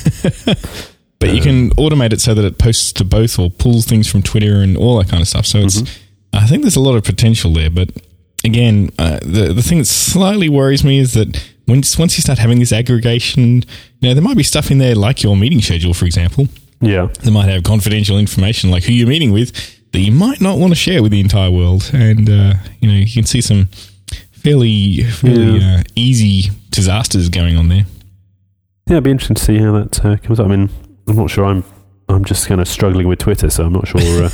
But 1.19 1.33
you 1.33 1.41
can 1.41 1.71
automate 1.71 2.13
it 2.13 2.21
so 2.21 2.35
that 2.35 2.45
it 2.45 2.59
posts 2.59 2.93
to 2.93 3.03
both 3.03 3.39
or 3.39 3.49
pulls 3.49 3.85
things 3.87 4.07
from 4.07 4.21
Twitter 4.21 4.57
and 4.61 4.77
all 4.77 4.99
that 4.99 5.09
kind 5.09 5.19
of 5.19 5.27
stuff. 5.27 5.47
So 5.47 5.57
it's, 5.61 5.81
Mhm. 5.81 5.89
I 6.33 6.45
think 6.45 6.61
there's 6.61 6.75
a 6.75 6.79
lot 6.79 6.93
of 6.95 7.03
potential 7.03 7.51
there. 7.53 7.71
But 7.71 7.89
again, 8.43 8.91
uh, 8.99 9.17
the 9.23 9.51
the 9.51 9.63
thing 9.63 9.79
that 9.79 9.85
slightly 9.87 10.47
worries 10.47 10.83
me 10.83 10.99
is 10.99 11.13
that 11.13 11.43
once 11.67 11.97
once 11.97 12.17
you 12.17 12.21
start 12.21 12.37
having 12.37 12.59
this 12.59 12.71
aggregation, 12.71 13.63
you 13.99 14.09
know, 14.09 14.13
there 14.13 14.21
might 14.21 14.37
be 14.37 14.43
stuff 14.43 14.69
in 14.69 14.77
there 14.77 14.93
like 14.93 15.23
your 15.23 15.35
meeting 15.35 15.59
schedule, 15.59 15.95
for 15.95 16.05
example. 16.05 16.47
yeah, 16.81 17.07
They 17.23 17.31
might 17.31 17.49
have 17.49 17.63
confidential 17.63 18.19
information 18.19 18.69
like 18.69 18.83
who 18.83 18.93
you're 18.93 19.07
meeting 19.07 19.31
with 19.31 19.51
that 19.93 19.99
you 19.99 20.11
might 20.11 20.41
not 20.41 20.57
want 20.59 20.71
to 20.71 20.75
share 20.75 21.01
with 21.01 21.11
the 21.11 21.19
entire 21.19 21.51
world, 21.51 21.89
and 21.93 22.29
uh, 22.29 22.53
you 22.79 22.87
know 22.89 22.95
you 22.97 23.11
can 23.11 23.25
see 23.25 23.41
some 23.41 23.67
fairly 24.31 25.03
fairly 25.03 25.59
Yeah. 25.59 25.77
uh, 25.79 25.83
easy 25.95 26.51
disasters 26.71 27.29
going 27.29 27.57
on 27.57 27.69
there. 27.69 27.85
yeah. 28.87 28.93
It'd 28.93 29.03
be 29.03 29.11
interesting 29.11 29.35
to 29.35 29.43
see 29.43 29.57
how 29.57 29.71
that 29.79 30.05
uh, 30.05 30.17
comes 30.17 30.39
up. 30.39 30.45
I 30.47 30.49
mean, 30.55 30.69
I'm 31.07 31.15
not 31.15 31.29
sure. 31.29 31.45
I'm 31.45 31.63
I'm 32.09 32.23
just 32.25 32.47
kind 32.47 32.61
of 32.61 32.67
struggling 32.67 33.07
with 33.07 33.19
Twitter, 33.19 33.49
so 33.49 33.65
I'm 33.65 33.73
not 33.73 33.87
sure. 33.87 33.99
Uh, 34.23 34.29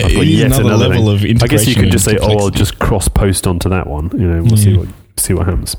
I've 0.00 0.14
got 0.14 0.26
yet 0.26 0.46
another, 0.46 0.62
another 0.62 0.88
level 0.88 1.18
thing. 1.18 1.36
of 1.36 1.42
I 1.42 1.46
guess 1.48 1.66
you 1.66 1.74
could 1.74 1.90
just 1.90 2.04
say, 2.04 2.16
"Oh, 2.20 2.38
I'll 2.38 2.50
just 2.50 2.78
cross 2.78 3.08
post 3.08 3.46
onto 3.46 3.68
that 3.70 3.86
one." 3.88 4.10
You 4.12 4.28
know, 4.30 4.42
we'll 4.42 4.56
see 4.56 4.76
what 4.76 4.88
see 5.16 5.34
what 5.34 5.46
happens. 5.46 5.76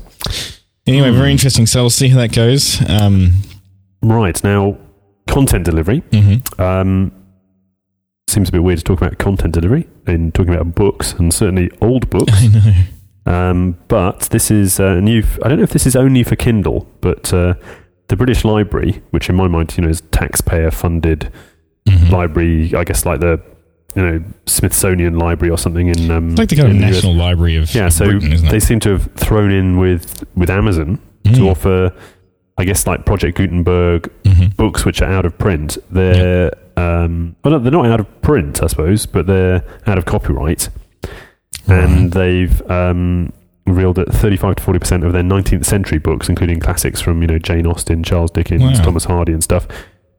Anyway, 0.86 1.10
very 1.10 1.30
interesting. 1.32 1.66
So 1.66 1.82
we'll 1.82 1.90
see 1.90 2.08
how 2.08 2.18
that 2.18 2.32
goes. 2.34 2.80
Um, 2.88 3.32
Right 4.02 4.42
now, 4.42 4.78
content 5.28 5.64
delivery. 5.64 6.00
mhm. 6.10 6.58
Um, 6.60 7.12
seems 8.30 8.48
a 8.48 8.52
bit 8.52 8.62
weird 8.62 8.78
to 8.78 8.84
talk 8.84 9.00
about 9.02 9.18
content 9.18 9.54
delivery 9.54 9.88
in 10.06 10.32
talking 10.32 10.54
about 10.54 10.74
books 10.74 11.12
and 11.14 11.32
certainly 11.34 11.70
old 11.80 12.08
books. 12.16 12.32
I 12.34 12.46
know. 12.46 12.72
Um, 13.26 13.76
but 13.88 14.20
this 14.30 14.50
is 14.50 14.80
uh, 14.80 14.94
new. 15.00 15.22
I 15.42 15.48
don't 15.48 15.58
know 15.58 15.64
if 15.64 15.70
this 15.70 15.86
is 15.86 15.94
only 15.96 16.22
for 16.22 16.36
Kindle, 16.36 16.88
but 17.00 17.32
uh, 17.34 17.54
the 18.08 18.16
British 18.16 18.44
Library, 18.44 19.02
which 19.10 19.28
in 19.28 19.36
my 19.36 19.46
mind, 19.48 19.76
you 19.76 19.82
know, 19.82 19.88
is 19.90 20.00
taxpayer-funded 20.12 21.30
Mhm. 21.88 22.10
library. 22.10 22.74
I 22.74 22.84
guess 22.84 23.06
like 23.06 23.20
the 23.20 23.40
you 23.96 24.02
know 24.02 24.22
Smithsonian 24.46 25.18
Library 25.18 25.50
or 25.50 25.56
something 25.58 25.88
in 25.88 26.10
um, 26.10 26.30
It's 26.30 26.38
like 26.38 26.48
the 26.50 26.56
kind 26.56 26.68
of 26.72 26.78
the 26.78 26.84
US. 26.86 26.92
National 26.96 27.14
Library 27.14 27.56
of 27.56 27.74
Yeah, 27.74 27.86
of 27.86 27.92
so 27.94 28.04
Britain, 28.06 28.46
they 28.48 28.60
seem 28.60 28.80
to 28.80 28.90
have 28.90 29.10
thrown 29.14 29.50
in 29.50 29.78
with 29.78 30.22
with 30.36 30.50
Amazon 30.50 30.98
to 31.24 31.30
Mm. 31.30 31.50
offer, 31.50 31.92
I 32.60 32.64
guess, 32.64 32.86
like 32.86 33.04
Project 33.06 33.38
Gutenberg 33.38 34.10
Mhm. 34.24 34.54
books 34.56 34.84
which 34.84 35.00
are 35.02 35.10
out 35.10 35.24
of 35.24 35.36
print. 35.38 35.78
They're 35.90 36.52
um, 36.76 37.36
well, 37.44 37.52
no, 37.52 37.58
they're 37.58 37.72
not 37.72 37.86
out 37.86 38.00
of 38.00 38.22
print, 38.22 38.62
I 38.62 38.66
suppose, 38.68 39.06
but 39.06 39.26
they're 39.26 39.62
out 39.86 39.98
of 39.98 40.04
copyright, 40.06 40.68
and 41.66 42.12
they've 42.12 42.62
um, 42.70 43.32
revealed 43.66 43.96
that 43.96 44.12
35 44.12 44.56
to 44.56 44.62
40 44.62 44.78
percent 44.78 45.04
of 45.04 45.12
their 45.12 45.22
19th 45.22 45.64
century 45.64 45.98
books, 45.98 46.28
including 46.28 46.60
classics 46.60 47.00
from 47.00 47.20
you 47.22 47.28
know 47.28 47.38
Jane 47.38 47.66
Austen, 47.66 48.02
Charles 48.02 48.30
Dickens, 48.30 48.62
Wow. 48.62 48.72
Thomas 48.84 49.04
Hardy, 49.04 49.32
and 49.32 49.42
stuff, 49.42 49.66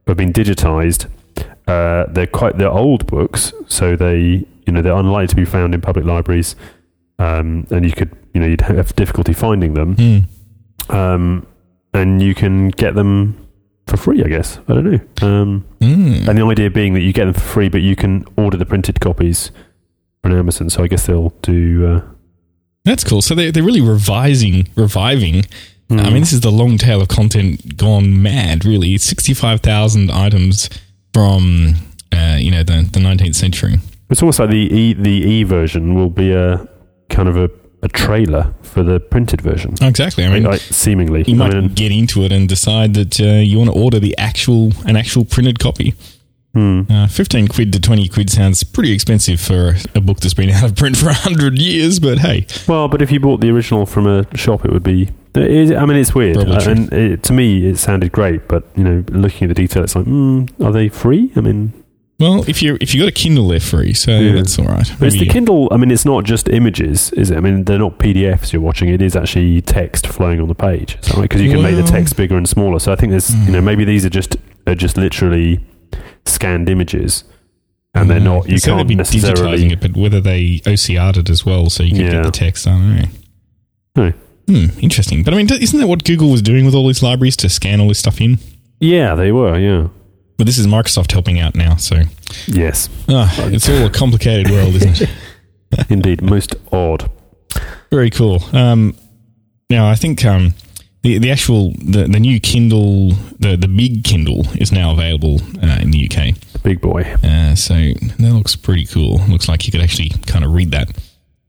have 0.06 0.16
been 0.16 0.32
digitized. 0.32 1.06
Uh, 1.66 2.04
they're 2.08 2.26
quite 2.26 2.58
they're 2.58 2.70
old 2.70 3.06
books, 3.06 3.52
so 3.66 3.96
they 3.96 4.44
you 4.66 4.72
know 4.72 4.82
they're 4.82 4.96
unlikely 4.96 5.28
to 5.28 5.36
be 5.36 5.44
found 5.44 5.74
in 5.74 5.80
public 5.80 6.04
libraries, 6.04 6.54
um, 7.18 7.66
and 7.70 7.84
you 7.84 7.92
could 7.92 8.10
you 8.34 8.40
know 8.40 8.46
you'd 8.46 8.60
have 8.62 8.94
difficulty 8.96 9.32
finding 9.32 9.74
them 9.74 9.96
Mm. 9.96 10.24
um, 10.94 11.46
and 11.94 12.22
you 12.22 12.34
can 12.34 12.68
get 12.68 12.94
them 12.94 13.36
for 13.86 13.96
free. 13.96 14.22
I 14.24 14.28
guess 14.28 14.58
I 14.68 14.74
don't 14.74 14.90
know. 14.90 15.26
Um, 15.26 15.64
Mm. 15.80 16.28
and 16.28 16.38
the 16.38 16.44
idea 16.44 16.70
being 16.70 16.94
that 16.94 17.00
you 17.02 17.12
get 17.12 17.24
them 17.24 17.34
for 17.34 17.40
free, 17.40 17.68
but 17.68 17.82
you 17.82 17.96
can 17.96 18.24
order 18.36 18.56
the 18.56 18.64
printed 18.66 19.00
copies 19.00 19.50
on 20.24 20.32
Amazon. 20.32 20.70
So 20.70 20.82
I 20.84 20.86
guess 20.88 21.06
they'll 21.06 21.34
do. 21.42 21.86
Uh, 21.86 22.00
That's 22.84 23.04
cool. 23.04 23.22
So 23.22 23.34
they're, 23.34 23.50
they're 23.52 23.62
really 23.62 23.80
revising, 23.80 24.68
reviving. 24.76 25.44
I 25.90 25.94
mm. 25.94 26.12
mean, 26.12 26.20
this 26.22 26.32
is 26.32 26.40
the 26.40 26.50
long 26.52 26.78
tail 26.78 27.02
of 27.02 27.08
content 27.08 27.76
gone 27.76 28.22
mad, 28.22 28.64
really. 28.64 28.96
65,000 28.96 30.10
items 30.10 30.70
from, 31.12 31.74
uh, 32.12 32.36
you 32.38 32.50
know, 32.50 32.62
the, 32.62 32.88
the 32.90 33.00
19th 33.00 33.34
century. 33.34 33.74
it's 34.08 34.22
almost 34.22 34.38
like 34.38 34.48
the 34.50 34.56
e 34.74 34.94
the 34.94 35.10
e 35.10 35.42
version 35.42 35.94
will 35.94 36.08
be 36.08 36.32
a 36.32 36.66
kind 37.10 37.28
of 37.28 37.36
a, 37.36 37.50
a 37.82 37.88
trailer 37.88 38.54
for 38.62 38.82
the 38.82 39.00
printed 39.00 39.40
version. 39.40 39.74
Exactly. 39.80 40.24
I 40.24 40.28
mean, 40.32 40.44
like, 40.44 40.60
seemingly, 40.60 41.24
you 41.26 41.34
I 41.34 41.38
might 41.38 41.54
mean, 41.54 41.68
get 41.74 41.90
into 41.92 42.22
it 42.22 42.32
and 42.32 42.48
decide 42.48 42.94
that 42.94 43.20
uh, 43.20 43.24
you 43.40 43.58
want 43.58 43.70
to 43.70 43.76
order 43.78 43.98
the 43.98 44.16
actual, 44.18 44.72
an 44.86 44.96
actual 44.96 45.24
printed 45.24 45.58
copy. 45.58 45.94
hmm. 46.54 46.82
Uh, 46.88 47.08
15 47.08 47.48
quid 47.48 47.72
to 47.72 47.80
20 47.80 48.08
quid 48.08 48.30
sounds 48.30 48.62
pretty 48.62 48.92
expensive 48.92 49.40
for 49.40 49.74
a 49.94 50.00
book 50.00 50.20
that's 50.20 50.34
been 50.34 50.50
out 50.50 50.64
of 50.64 50.76
print 50.76 50.96
for 51.02 51.06
100 51.06 51.58
years, 51.58 51.98
but 51.98 52.18
hey, 52.18 52.46
Well, 52.68 52.88
but 52.88 53.02
if 53.02 53.10
you 53.10 53.18
bought 53.20 53.40
the 53.40 53.50
original 53.50 53.84
from 53.86 54.06
a 54.06 54.26
shop, 54.36 54.64
it 54.64 54.72
would 54.72 54.82
be. 54.84 55.08
It 55.34 55.74
I 55.76 55.86
mean, 55.86 55.96
it's 55.96 56.14
weird, 56.14 56.36
uh, 56.36 56.60
and 56.66 56.92
it, 56.92 57.22
to 57.24 57.32
me, 57.32 57.66
it 57.66 57.78
sounded 57.78 58.12
great. 58.12 58.48
But 58.48 58.64
you 58.76 58.84
know, 58.84 59.02
looking 59.08 59.46
at 59.50 59.56
the 59.56 59.62
detail, 59.62 59.82
it's 59.82 59.96
like, 59.96 60.04
mm, 60.04 60.46
are 60.62 60.70
they 60.72 60.88
free? 60.90 61.32
I 61.36 61.40
mean, 61.40 61.72
well, 62.18 62.48
if 62.48 62.62
you 62.62 62.78
if 62.80 62.94
you 62.94 63.00
got 63.00 63.08
a 63.08 63.12
Kindle, 63.12 63.48
they're 63.48 63.60
free, 63.60 63.94
so 63.94 64.12
Yeah. 64.18 64.34
that's 64.34 64.58
all 64.58 64.66
right. 64.66 64.90
But 64.98 65.08
it's 65.08 65.18
the 65.18 65.26
Kindle. 65.26 65.68
I 65.72 65.76
mean, 65.76 65.90
it's 65.90 66.04
not 66.04 66.24
just 66.24 66.48
images, 66.48 67.10
is 67.12 67.30
it? 67.30 67.36
I 67.36 67.40
mean, 67.40 67.64
they're 67.64 67.78
not 67.78 67.98
PDFs 67.98 68.52
you're 68.52 68.62
watching. 68.62 68.88
It 68.88 69.02
is 69.02 69.16
actually 69.16 69.60
text 69.62 70.06
flowing 70.06 70.40
on 70.40 70.48
the 70.48 70.54
page. 70.54 70.98
That 71.02 71.14
right? 71.14 71.22
Because 71.22 71.40
you 71.42 71.50
can 71.50 71.62
make 71.62 71.76
the 71.76 71.82
text 71.82 72.16
bigger 72.16 72.36
and 72.36 72.48
smaller. 72.48 72.78
So 72.78 72.92
I 72.92 72.96
think 72.96 73.10
there's, 73.10 73.34
you 73.46 73.52
know, 73.52 73.58
hmm. 73.58 73.64
maybe 73.64 73.84
these 73.84 74.04
are 74.06 74.10
just 74.10 74.36
are 74.66 74.74
just 74.74 74.96
literally 74.96 75.60
scanned 76.24 76.68
images. 76.68 77.24
and 77.94 78.08
they're 78.08 78.18
hmm. 78.18 78.24
not. 78.24 78.48
You 78.48 78.60
can't 78.60 78.88
be 78.88 78.94
necessarily. 78.94 79.58
digitizing 79.58 79.72
it, 79.72 79.80
but 79.80 79.96
whether 79.96 80.20
they 80.20 80.60
OCR'd 80.64 81.16
it 81.18 81.28
as 81.30 81.44
well, 81.44 81.68
so 81.70 81.82
you 81.82 81.90
can 81.90 82.00
Yeah. 82.00 82.12
get 82.12 82.24
the 82.24 82.30
text, 82.30 82.66
I 82.66 82.70
don't 82.70 82.96
know. 82.96 83.08
No. 83.96 84.12
Hmm, 84.48 84.78
interesting. 84.80 85.22
But 85.22 85.34
I 85.34 85.36
mean, 85.36 85.52
isn't 85.52 85.78
that 85.78 85.86
what 85.86 86.04
Google 86.04 86.30
was 86.30 86.42
doing 86.42 86.64
with 86.64 86.74
all 86.74 86.86
these 86.86 87.02
libraries 87.02 87.36
to 87.38 87.48
scan 87.48 87.80
all 87.80 87.88
this 87.88 87.98
stuff 87.98 88.20
in? 88.20 88.38
Yeah, 88.80 89.14
they 89.14 89.30
were. 89.30 89.58
Yeah. 89.58 89.88
But 90.36 90.46
this 90.46 90.58
is 90.58 90.66
Microsoft 90.66 91.12
helping 91.12 91.38
out 91.38 91.54
now, 91.54 91.76
so 91.76 92.02
Yes, 92.46 92.88
ah, 93.08 93.32
it's 93.48 93.68
all 93.68 93.86
a 93.86 93.90
complicated 93.90 94.50
world, 94.50 94.74
isn't 94.74 95.02
it? 95.02 95.10
indeed. 95.90 96.22
Most 96.22 96.54
odd. 96.72 97.10
Very 97.90 98.10
cool. 98.10 98.42
Um, 98.52 98.96
now, 99.70 99.88
I 99.88 99.94
think 99.94 100.24
um, 100.24 100.54
the 101.02 101.18
the 101.18 101.30
actual 101.30 101.72
the, 101.72 102.06
the 102.10 102.20
new 102.20 102.40
Kindle, 102.40 103.12
the 103.38 103.56
the 103.56 103.68
big 103.68 104.04
Kindle, 104.04 104.46
is 104.56 104.72
now 104.72 104.92
available 104.92 105.40
uh, 105.62 105.78
in 105.80 105.90
the 105.90 106.08
UK. 106.10 106.36
Big 106.62 106.80
boy. 106.80 107.02
Uh, 107.22 107.54
so 107.54 107.74
that 107.74 108.32
looks 108.32 108.56
pretty 108.56 108.86
cool. 108.86 109.18
Looks 109.28 109.48
like 109.48 109.66
you 109.66 109.72
could 109.72 109.82
actually 109.82 110.10
kind 110.26 110.44
of 110.44 110.52
read 110.52 110.70
that. 110.70 110.88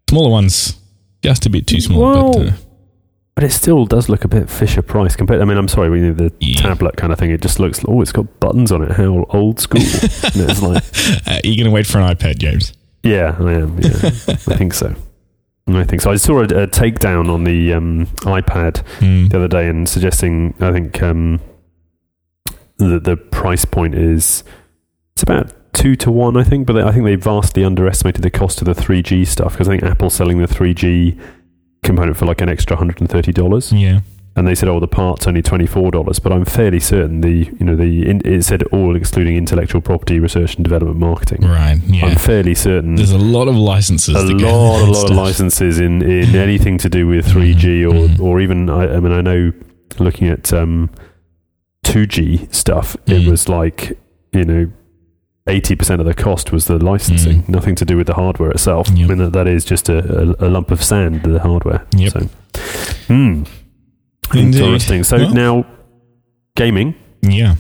Smaller 0.10 0.30
ones, 0.32 0.78
just 1.22 1.46
a 1.46 1.50
bit 1.50 1.68
too 1.68 1.80
small. 1.80 2.34
but 2.34 2.48
uh, 2.48 2.52
But 3.36 3.44
it 3.46 3.52
still 3.52 3.86
does 3.86 4.10
look 4.10 4.24
a 4.24 4.28
bit 4.28 4.48
Fisher 4.50 4.84
Price 4.84 5.16
compared. 5.16 5.42
I 5.42 5.46
mean, 5.46 5.58
I'm 5.58 5.68
sorry, 5.68 5.90
we 5.90 6.00
need 6.02 6.18
the 6.18 6.32
Yeah. 6.40 6.62
tablet 6.62 6.98
kind 6.98 7.12
of 7.12 7.18
thing. 7.18 7.32
It 7.32 7.42
just 7.42 7.60
looks. 7.60 7.84
Oh, 7.88 8.02
it's 8.02 8.12
got 8.12 8.40
buttons 8.40 8.72
on 8.72 8.84
it. 8.84 8.92
How 8.92 9.26
old 9.30 9.60
school? 9.60 9.82
and 9.82 10.50
it's 10.50 10.62
like, 10.62 10.84
uh, 11.28 11.40
you're 11.44 11.56
going 11.56 11.66
to 11.66 11.72
wait 11.72 11.88
for 11.88 12.00
an 12.00 12.16
iPad, 12.16 12.38
James. 12.38 12.74
yeah, 13.02 13.36
I 13.40 13.54
am. 13.54 13.80
Yeah, 13.80 13.90
I 14.06 14.56
think 14.56 14.74
so. 14.76 14.94
I 15.68 15.84
think 15.84 16.02
so. 16.02 16.12
I 16.12 16.18
saw 16.18 16.40
a, 16.42 16.44
a 16.44 16.68
takedown 16.68 17.30
on 17.34 17.44
the 17.46 17.74
um, 17.74 18.06
iPad 18.22 18.80
Hmm. 19.00 19.28
the 19.30 19.38
other 19.38 19.48
day 19.48 19.68
and 19.68 19.88
suggesting. 19.90 20.54
I 20.60 20.72
think 20.72 21.02
um, 21.02 21.40
the 22.78 23.00
the 23.00 23.16
price 23.18 23.66
point 23.66 23.96
is 23.96 24.44
it's 25.14 25.24
about 25.24 25.52
two 25.74 25.96
to 25.98 26.12
one. 26.12 26.38
I 26.38 26.44
think, 26.44 26.68
but 26.68 26.78
I 26.78 26.92
think 26.92 27.06
they 27.06 27.16
vastly 27.16 27.64
underestimated 27.64 28.22
the 28.24 28.30
cost 28.30 28.62
of 28.62 28.66
the 28.66 28.74
3G 28.74 29.26
stuff 29.26 29.54
because 29.54 29.68
I 29.68 29.72
think 29.72 29.84
Apple's 29.84 30.14
selling 30.14 30.38
the 30.40 30.48
3G 30.48 31.18
component 31.84 32.18
for 32.18 32.26
like 32.26 32.42
an 32.42 32.50
extra 32.50 32.76
hundred 32.78 33.02
and 33.02 33.10
thirty 33.10 33.32
dollars. 33.32 33.72
Yeah. 33.72 34.00
and 34.36 34.48
they 34.48 34.56
said, 34.56 34.68
"Oh, 34.68 34.80
the 34.80 34.88
part's 34.88 35.28
only 35.28 35.44
twenty 35.44 35.68
four 35.68 35.92
dollars." 35.92 36.18
But 36.20 36.32
I'm 36.34 36.44
fairly 36.46 36.80
certain 36.80 37.22
the 37.22 37.50
you 37.60 37.66
know 37.66 37.76
the 37.76 38.10
in, 38.10 38.22
it 38.26 38.42
said 38.44 38.64
all 38.72 38.96
excluding 38.96 39.36
intellectual 39.38 39.80
property 39.82 40.20
research 40.20 40.56
and 40.56 40.64
development 40.64 40.98
marketing. 41.00 41.42
Right. 41.48 41.80
Yeah. 41.86 42.08
I'm 42.08 42.18
fairly 42.18 42.56
certain 42.56 42.96
There's 42.96 43.12
a 43.12 43.18
lot 43.20 43.48
of 43.48 43.56
licenses. 43.56 44.16
a 44.16 44.24
lot, 44.24 44.82
a 44.88 44.92
lot 44.92 45.12
of 45.12 45.16
licenses 45.16 45.80
in 45.80 46.02
in 46.02 46.36
anything 46.36 46.80
to 46.80 46.90
do 46.90 47.06
with 47.08 47.28
3G 47.28 47.86
or 47.86 48.08
Mhm. 48.08 48.20
or 48.20 48.42
even 48.42 48.70
I, 48.72 48.96
I 48.96 49.00
mean 49.00 49.12
I 49.12 49.22
know 49.22 49.52
looking 50.00 50.28
at 50.30 50.52
um 50.52 50.90
2G 51.86 52.54
stuff, 52.54 52.96
it 53.06 53.22
Mm. 53.24 53.30
was 53.30 53.48
like 53.50 53.98
you 54.34 54.46
know. 54.46 54.68
80% 55.48 56.00
of 56.00 56.06
the 56.06 56.14
cost 56.14 56.52
was 56.52 56.66
the 56.66 56.78
licensing, 56.78 57.44
nothing 57.48 57.76
to 57.76 57.86
do 57.86 57.98
with 57.98 58.08
the 58.08 58.14
hardware 58.14 58.52
itself. 58.52 58.88
Mm. 58.88 58.98
Yep. 58.98 59.06
I 59.06 59.10
mean, 59.10 59.18
that, 59.26 59.34
that 59.34 59.48
is 59.48 59.66
just 59.66 59.90
a, 59.90 59.98
a, 59.98 60.48
a 60.48 60.50
lump 60.50 60.72
of 60.72 60.82
sand, 60.82 61.24
the 61.24 61.40
hardware. 61.40 61.86
Yep. 61.98 62.14
So, 62.14 62.20
hmm. 63.08 63.44
Interesting. 64.34 65.04
So 65.04 65.18
Well- 65.18 65.34
now, 65.34 65.66
gaming. 66.56 66.96
Yeah. 67.22 67.56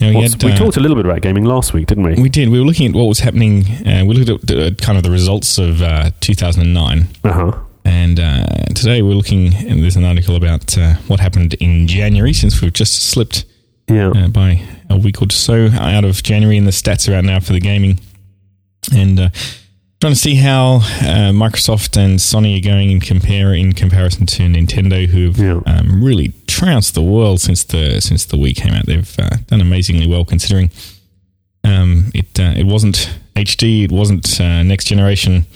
Now, 0.00 0.08
we, 0.08 0.22
had, 0.22 0.42
we 0.42 0.52
uh, 0.52 0.56
talked 0.56 0.76
a 0.76 0.80
little 0.80 0.96
bit 0.96 1.06
about 1.06 1.22
gaming 1.22 1.44
last 1.44 1.72
week, 1.72 1.86
didn't 1.86 2.04
we? 2.04 2.14
We 2.14 2.28
did. 2.28 2.48
We 2.48 2.58
were 2.58 2.66
looking 2.66 2.88
at 2.90 2.94
what 2.96 3.04
was 3.04 3.20
happening. 3.20 3.64
Uh, 3.86 4.04
we 4.04 4.14
looked 4.14 4.50
at 4.50 4.56
uh, 4.56 4.74
kind 4.74 4.98
of 4.98 5.04
the 5.04 5.10
results 5.10 5.56
of 5.56 5.82
uh, 5.82 6.10
2009. 6.20 7.08
Uh 7.22 7.32
huh. 7.32 7.58
And 7.84 8.18
uh, 8.18 8.44
today 8.74 9.02
we're 9.02 9.14
looking, 9.14 9.54
and 9.54 9.82
there's 9.82 9.96
an 9.96 10.04
article 10.04 10.36
about 10.36 10.76
uh, 10.76 10.94
what 11.06 11.20
happened 11.20 11.54
in 11.54 11.86
January 11.86 12.32
since 12.32 12.60
we've 12.60 12.72
just 12.72 13.10
slipped 13.10 13.44
Yeah. 13.88 14.10
uh, 14.10 14.28
by 14.28 14.62
a 14.90 14.96
week 14.96 15.20
or 15.22 15.30
so 15.30 15.66
out 15.72 16.04
of 16.04 16.22
January, 16.22 16.56
and 16.56 16.66
the 16.66 16.70
stats 16.72 17.08
are 17.10 17.14
out 17.16 17.24
now 17.24 17.40
for 17.40 17.52
the 17.52 17.60
gaming. 17.60 17.98
And 18.94 19.18
uh, 19.20 19.28
trying 20.00 20.12
to 20.14 20.18
see 20.18 20.34
how 20.36 20.76
uh, 20.76 21.32
Microsoft 21.32 21.96
and 21.96 22.18
Sony 22.18 22.58
are 22.58 22.64
going 22.64 22.90
in 22.90 23.00
compare 23.00 23.54
in 23.54 23.72
comparison 23.72 24.26
to 24.26 24.42
Nintendo, 24.44 25.06
who've 25.06 25.36
Yeah. 25.38 25.60
um, 25.66 26.02
really 26.04 26.32
trounced 26.46 26.94
the 26.94 27.02
world 27.02 27.40
since 27.40 27.64
the 27.64 28.00
since 28.00 28.24
the 28.26 28.36
Wii 28.36 28.54
came 28.56 28.72
out. 28.74 28.86
They've 28.86 29.18
uh, 29.18 29.36
done 29.48 29.60
amazingly 29.60 30.06
well 30.06 30.24
considering 30.24 30.70
um, 31.64 32.10
it 32.14 32.38
uh, 32.38 32.52
it 32.56 32.66
wasn't 32.66 33.10
HD, 33.36 33.84
it 33.84 33.92
wasn't 33.92 34.40
uh, 34.40 34.62
next 34.62 34.84
generation. 34.86 35.46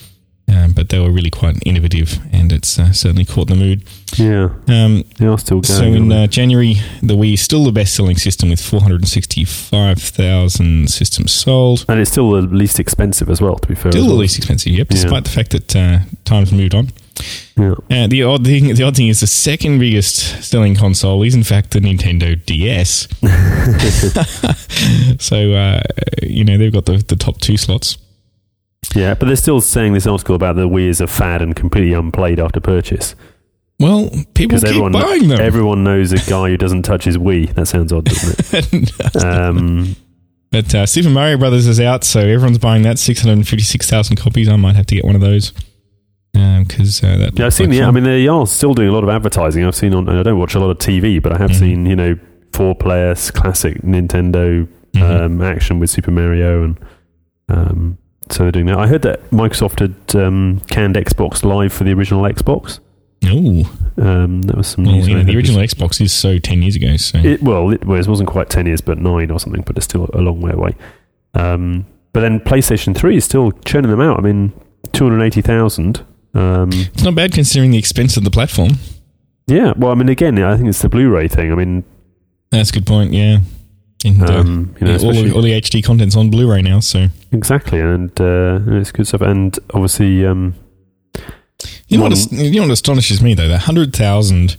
Um, 0.51 0.73
but 0.73 0.89
they 0.89 0.99
were 0.99 1.11
really 1.11 1.29
quite 1.31 1.57
innovative, 1.67 2.19
and 2.33 2.51
it's 2.53 2.79
uh, 2.79 2.91
certainly 2.93 3.27
caught 3.27 3.49
the 3.49 3.55
mood. 3.55 3.83
Yeah. 4.17 4.49
Um, 4.67 5.05
They 5.19 5.27
are 5.27 5.37
still 5.39 5.61
going. 5.61 5.79
so 5.79 5.85
in 5.85 6.11
uh, 6.11 6.27
January, 6.27 6.77
the 7.03 7.15
Wii 7.15 7.35
is 7.35 7.43
still 7.43 7.65
the 7.65 7.73
best-selling 7.73 8.17
system 8.17 8.49
with 8.49 8.59
465,000 8.61 10.89
systems 10.91 11.33
sold. 11.33 11.85
and 11.89 12.01
it's 12.01 12.11
still 12.11 12.31
the 12.33 12.41
least 12.43 12.81
expensive 12.81 13.29
as 13.29 13.43
well, 13.43 13.57
to 13.57 13.69
be 13.69 13.75
fair. 13.75 13.93
Still 13.93 14.05
the 14.05 14.11
well. 14.11 14.19
least 14.21 14.39
expensive, 14.39 14.73
yep. 14.73 14.87
Yeah. 14.91 15.03
Despite 15.03 15.25
the 15.25 15.31
fact 15.31 15.51
that 15.51 15.77
uh, 15.77 15.99
times 16.25 16.51
moved 16.53 16.75
on. 16.75 16.89
Yeah. 17.57 17.75
Uh, 17.91 18.07
the 18.07 18.23
odd 18.23 18.45
thing, 18.47 18.73
the 18.75 18.85
odd 18.85 18.95
thing 18.97 19.09
is 19.09 19.19
the 19.21 19.27
second 19.27 19.81
biggest 19.81 20.43
selling 20.45 20.77
console 20.77 21.23
is 21.25 21.35
in 21.35 21.43
fact 21.43 21.73
the 21.73 21.81
Nintendo 21.81 22.37
DS. 22.47 23.09
so 25.23 25.53
uh, 25.53 25.83
you 26.23 26.45
know 26.45 26.57
they've 26.57 26.73
got 26.73 26.87
the, 26.87 26.99
the 27.09 27.17
top 27.17 27.41
two 27.41 27.57
slots. 27.57 27.99
Yeah, 28.95 29.15
but 29.15 29.27
they're 29.27 29.37
still 29.37 29.61
saying 29.61 29.93
this 29.93 30.07
article 30.07 30.35
about 30.35 30.57
the 30.57 30.69
Wii 30.69 30.89
is 30.89 31.01
a 31.01 31.07
fad 31.07 31.43
and 31.43 31.55
completely 31.55 31.93
unplayed 31.93 32.41
after 32.41 32.61
purchase. 32.61 33.15
Well, 33.81 34.11
people 34.35 34.59
keep 34.59 34.69
everyone, 34.69 34.93
buying 34.93 35.29
them. 35.29 35.41
everyone 35.41 35.85
knows 35.85 36.13
a 36.13 36.19
guy 36.29 36.49
who 36.49 36.57
doesn't 36.57 36.83
touch 36.83 37.05
his 37.05 37.17
Wii. 37.17 37.55
That 37.55 37.67
sounds 37.67 37.93
odd, 37.93 38.05
doesn't 38.07 38.73
it? 38.75 38.93
Um, 39.25 39.95
but 40.51 40.75
uh, 40.75 40.87
Super 40.87 41.11
Mario 41.11 41.37
Brothers 41.37 41.67
is 41.67 41.79
out, 41.79 42.03
so 42.05 42.21
everyone's 42.21 42.59
buying 42.59 42.83
that. 42.83 42.99
Six 42.99 43.21
hundred 43.21 43.47
fifty-six 43.47 43.89
thousand 43.91 44.17
copies. 44.17 44.49
I 44.49 44.57
might 44.57 44.75
have 44.77 44.87
to 44.87 44.95
get 44.95 45.05
one 45.05 45.15
of 45.15 45.21
those 45.21 45.53
because 46.33 47.03
uh, 47.05 47.17
that. 47.19 47.39
yeah, 47.39 47.47
I've 47.47 47.55
seen 47.55 47.69
like 47.71 47.79
the. 47.79 47.85
I 47.85 47.91
mean, 47.91 48.05
they 48.05 48.27
are 48.29 48.47
still 48.47 48.73
doing 48.75 48.89
a 48.89 48.93
lot 48.93 49.05
of 49.05 49.11
advertising. 49.11 49.65
I've 49.65 49.75
seen 49.77 49.93
on. 49.95 50.09
I 50.09 50.23
don't 50.23 50.39
watch 50.39 50.55
a 50.55 50.61
lot 50.61 50.71
of 50.71 50.79
TV, 50.79 51.23
but 51.23 51.33
I 51.33 51.39
have 51.39 51.51
Mhm. 51.51 51.59
seen 51.59 51.87
you 51.87 51.95
know 51.97 52.19
four 52.53 52.75
players 52.75 53.31
classic 53.31 53.83
Nintendo 53.83 54.67
Mhm. 54.95 55.03
um, 55.25 55.43
action 55.43 55.79
with 55.79 55.91
Super 55.91 56.11
Mario, 56.11 56.65
and 56.65 56.79
um, 57.51 57.99
so 58.33 58.45
they're 58.45 58.53
doing 58.53 58.67
that. 58.67 58.79
I 58.79 58.87
heard 58.87 59.03
that 59.03 59.31
Microsoft 59.31 59.81
had 59.81 60.17
um, 60.23 60.61
canned 60.69 60.97
Xbox 60.97 61.43
Live 61.45 61.73
for 61.73 61.85
the 61.85 61.93
original 61.93 62.23
Xbox. 62.23 62.81
Oh, 63.25 63.65
Um, 63.97 64.43
that 64.43 64.57
was 64.57 64.69
some 64.69 64.85
well, 64.85 64.95
news. 64.95 65.09
you 65.09 65.15
I 65.17 65.19
know, 65.19 65.25
the 65.25 65.37
original 65.37 65.61
Xbox 65.61 66.01
is 66.01 66.13
so 66.13 66.39
ten 66.39 66.63
years 66.63 66.77
ago. 66.77 66.97
So 66.97 67.19
It, 67.19 67.43
well, 67.43 67.71
it 67.71 67.85
was 67.85 68.07
wasn't 68.09 68.29
quite 68.29 68.49
ten 68.49 68.67
years, 68.67 68.81
but 68.81 68.99
nine 68.99 69.31
or 69.31 69.41
something. 69.41 69.63
But 69.63 69.77
it's 69.77 69.85
still 69.87 70.09
a 70.13 70.21
long 70.21 70.41
way 70.41 70.53
away. 70.53 70.77
Um, 71.35 71.85
but 72.13 72.21
then 72.21 72.41
PlayStation 72.41 72.97
Three 72.97 73.17
is 73.17 73.25
still 73.25 73.53
churning 73.65 73.91
them 73.91 74.01
out. 74.01 74.19
I 74.19 74.23
mean, 74.23 74.53
two 74.93 75.05
hundred 75.09 75.25
eighty 75.25 75.43
thousand. 75.43 76.05
Um, 76.35 76.71
it's 76.73 77.03
not 77.03 77.15
bad 77.17 77.33
considering 77.33 77.71
the 77.73 77.79
expense 77.79 78.17
of 78.17 78.23
the 78.25 78.31
platform. 78.31 78.73
yeah. 79.47 79.73
Well, 79.77 79.91
I 79.91 79.95
mean, 79.95 80.09
again, 80.09 80.39
I 80.43 80.57
think 80.57 80.69
it's 80.69 80.83
the 80.83 80.89
Blu-ray 80.89 81.27
thing. 81.29 81.51
I 81.51 81.55
mean, 81.57 81.85
That's 82.51 82.71
a 82.71 82.73
good 82.75 82.87
point. 82.87 83.13
Yeah, 83.13 83.39
and, 84.05 84.23
uh, 84.23 84.39
um, 84.39 84.75
you 84.81 84.87
know, 84.87 84.93
all, 84.95 85.13
the, 85.13 85.33
all 85.33 85.43
the 85.43 85.53
HD 85.61 85.85
content's 85.85 86.17
on 86.17 86.31
Blu-ray 86.31 86.63
now. 86.63 86.81
So 86.81 87.09
exactly, 87.33 87.81
and 87.81 88.11
uh, 88.21 88.61
it's 88.67 88.93
good 88.93 89.07
stuff. 89.07 89.23
And 89.23 89.59
obviously, 89.75 90.25
um, 90.25 90.55
you 91.89 91.99
know 91.99 92.05
what? 92.05 92.13
One- 92.13 92.41
You 92.45 92.61
know 92.61 92.67
what 92.67 92.73
astonishes 92.73 93.23
me 93.23 93.35
though? 93.35 93.49
That 93.49 93.63
hundred 93.63 93.95
thousand 93.95 94.57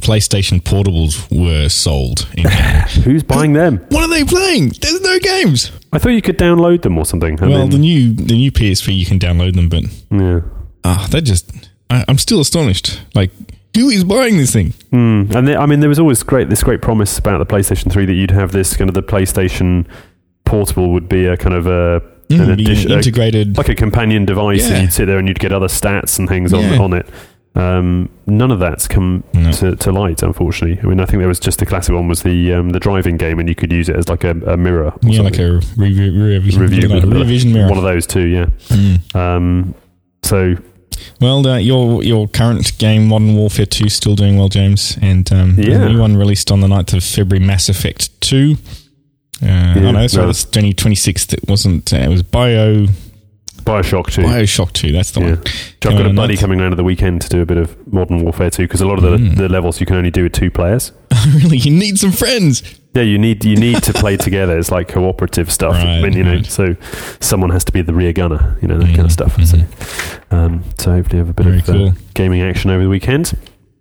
PlayStation 0.00 0.60
portables 0.62 1.26
were 1.36 1.68
sold. 1.68 2.20
Who's 3.04 3.22
buying 3.22 3.52
them? 3.52 3.78
what 3.88 4.04
are 4.04 4.08
they 4.08 4.24
playing? 4.24 4.72
There's 4.80 5.00
no 5.00 5.18
games. 5.18 5.72
I 5.92 5.98
thought 5.98 6.10
you 6.10 6.22
could 6.22 6.38
download 6.38 6.82
them 6.82 6.96
or 6.98 7.04
something. 7.04 7.42
I 7.42 7.48
well, 7.48 7.60
mean, 7.62 7.70
the 7.70 7.78
new 7.78 8.12
the 8.14 8.34
new 8.34 8.52
PSP 8.52 8.96
you 8.96 9.06
can 9.06 9.18
download 9.18 9.54
them, 9.54 9.68
but 9.68 9.84
yeah. 10.10 10.40
ah, 10.84 11.08
that 11.10 11.22
just 11.22 11.50
I, 11.90 12.04
I'm 12.06 12.18
still 12.18 12.40
astonished. 12.40 13.00
Like, 13.14 13.32
who 13.76 13.88
is 13.90 14.04
buying 14.04 14.36
this 14.38 14.52
thing? 14.52 14.72
Mm. 14.92 15.34
And 15.34 15.46
there, 15.48 15.58
I 15.60 15.66
mean, 15.66 15.80
there 15.80 15.88
was 15.88 15.98
always 15.98 16.22
great 16.22 16.48
this 16.48 16.62
great 16.62 16.82
promise 16.82 17.18
about 17.18 17.38
the 17.38 17.46
PlayStation 17.46 17.90
Three 17.92 18.06
that 18.06 18.14
you'd 18.14 18.30
have 18.32 18.52
this 18.52 18.76
kind 18.76 18.88
of 18.90 18.94
the 18.94 19.02
PlayStation 19.02 19.86
Portable 20.44 20.90
would 20.92 21.08
be 21.08 21.26
a 21.26 21.36
kind 21.36 21.54
of 21.54 21.66
a 21.66 22.02
Mm, 22.28 22.40
an 22.40 22.46
the 22.48 22.52
addition, 22.62 22.92
a- 22.92 22.96
integrated. 22.96 23.56
like 23.56 23.70
a 23.70 23.74
companion 23.74 24.26
device, 24.26 24.68
Yeah. 24.68 24.74
and 24.74 24.82
you'd 24.82 24.92
sit 24.92 25.06
there 25.06 25.16
and 25.18 25.26
you'd 25.28 25.38
get 25.38 25.50
other 25.50 25.66
stats 25.66 26.18
and 26.18 26.28
things 26.28 26.52
on 26.52 26.60
Yeah. 26.62 26.78
on 26.78 26.92
it. 26.92 27.08
Um, 27.54 28.10
none 28.26 28.50
of 28.50 28.58
that's 28.60 28.86
come 28.86 29.24
No. 29.32 29.50
to, 29.52 29.74
to 29.76 29.90
light, 29.92 30.22
unfortunately. 30.22 30.78
I 30.82 30.86
mean, 30.86 31.00
I 31.00 31.06
think 31.06 31.20
there 31.20 31.26
was 31.28 31.40
just 31.40 31.58
the 31.58 31.64
classic 31.64 31.94
one 31.94 32.06
was 32.06 32.22
the 32.24 32.52
um, 32.52 32.68
the 32.70 32.78
driving 32.80 33.16
game, 33.16 33.38
and 33.38 33.48
you 33.48 33.54
could 33.54 33.72
use 33.72 33.88
it 33.88 33.96
as 33.96 34.10
like 34.10 34.24
a, 34.24 34.32
a 34.46 34.58
mirror. 34.58 34.88
or 34.92 34.98
yeah, 35.04 35.22
like 35.22 35.36
something. 35.36 35.46
a 35.78 35.82
review, 35.82 36.22
review, 36.22 36.60
review 36.60 36.88
like 36.88 37.02
a 37.02 37.06
rear 37.06 37.24
vision 37.24 37.52
mirror. 37.54 37.68
One 37.70 37.78
of 37.78 37.84
those 37.84 38.06
two, 38.06 38.26
yeah. 38.26 38.46
Mm. 38.68 39.16
Um, 39.16 39.74
so 40.22 40.54
Well, 41.20 41.46
uh, 41.46 41.58
your 41.58 42.02
your 42.04 42.28
current 42.28 42.76
game, 42.78 43.08
Modern 43.08 43.34
Warfare 43.36 43.66
2, 43.66 43.86
is 43.86 43.94
still 43.94 44.14
doing 44.16 44.36
well, 44.36 44.48
James. 44.48 44.96
And 45.02 45.30
um, 45.32 45.54
Yeah. 45.58 45.78
the 45.78 45.88
new 45.90 46.00
one 46.00 46.16
released 46.16 46.50
on 46.50 46.60
the 46.60 46.68
9th 46.68 46.94
of 46.94 47.04
February, 47.04 47.44
Mass 47.44 47.68
Effect 47.68 48.10
2. 48.20 48.56
Uh, 49.40 49.46
oh 49.76 49.90
no, 49.92 50.06
sorry, 50.08 50.22
no. 50.24 50.26
that's 50.32 50.44
2026th. 50.46 51.32
It 51.32 51.48
wasn't. 51.48 51.92
Uh, 51.92 51.98
it 51.98 52.08
was 52.08 52.22
Bio 52.22 52.86
Bioshock 53.62 54.10
Two. 54.10 54.22
Bioshock 54.22 54.72
2. 54.72 54.92
That's 54.92 55.10
the 55.10 55.20
Yeah. 55.20 55.26
one. 55.26 55.38
I've 55.38 55.80
got 55.80 56.06
a 56.06 56.12
buddy 56.14 56.34
9th. 56.34 56.40
coming 56.40 56.60
around 56.60 56.72
at 56.72 56.76
the 56.76 56.84
weekend 56.84 57.20
to 57.22 57.28
do 57.28 57.40
a 57.42 57.46
bit 57.46 57.58
of 57.58 57.76
Modern 57.92 58.22
Warfare 58.22 58.50
2 58.50 58.62
because 58.64 58.80
a 58.80 58.86
lot 58.86 58.98
of 58.98 59.04
the, 59.04 59.16
Mm. 59.18 59.36
the 59.36 59.48
levels 59.48 59.78
you 59.80 59.86
can 59.86 59.96
only 59.96 60.10
do 60.10 60.22
with 60.22 60.32
two 60.32 60.50
players. 60.50 60.92
really, 61.34 61.58
you 61.58 61.70
need 61.70 61.98
some 61.98 62.12
friends. 62.12 62.62
Yeah, 62.98 63.04
you 63.04 63.16
need 63.18 63.44
you 63.44 63.54
need 63.56 63.80
to 63.84 63.92
play 63.92 64.16
together. 64.16 64.58
It's 64.58 64.72
like 64.72 64.88
cooperative 64.88 65.52
stuff. 65.52 65.74
I 65.76 65.84
Right, 65.84 66.02
mean, 66.02 66.12
you 66.14 66.24
know, 66.24 66.34
right. 66.34 66.46
so 66.46 66.74
someone 67.20 67.50
has 67.50 67.64
to 67.66 67.72
be 67.72 67.80
the 67.80 67.94
rear 67.94 68.12
gunner. 68.12 68.56
You 68.60 68.66
know 68.66 68.76
that 68.78 68.86
kind 68.86 68.98
Mhm, 68.98 69.04
of 69.04 69.12
stuff. 69.12 69.44
So, 69.44 69.58
um, 70.36 70.64
so 70.78 70.90
hopefully 70.92 71.18
have 71.18 71.28
a 71.28 71.32
bit 71.32 71.46
Very 71.46 71.58
of 71.58 71.68
uh, 71.70 71.92
gaming 72.14 72.42
action 72.42 72.70
over 72.72 72.82
the 72.82 72.88
weekend. 72.88 73.34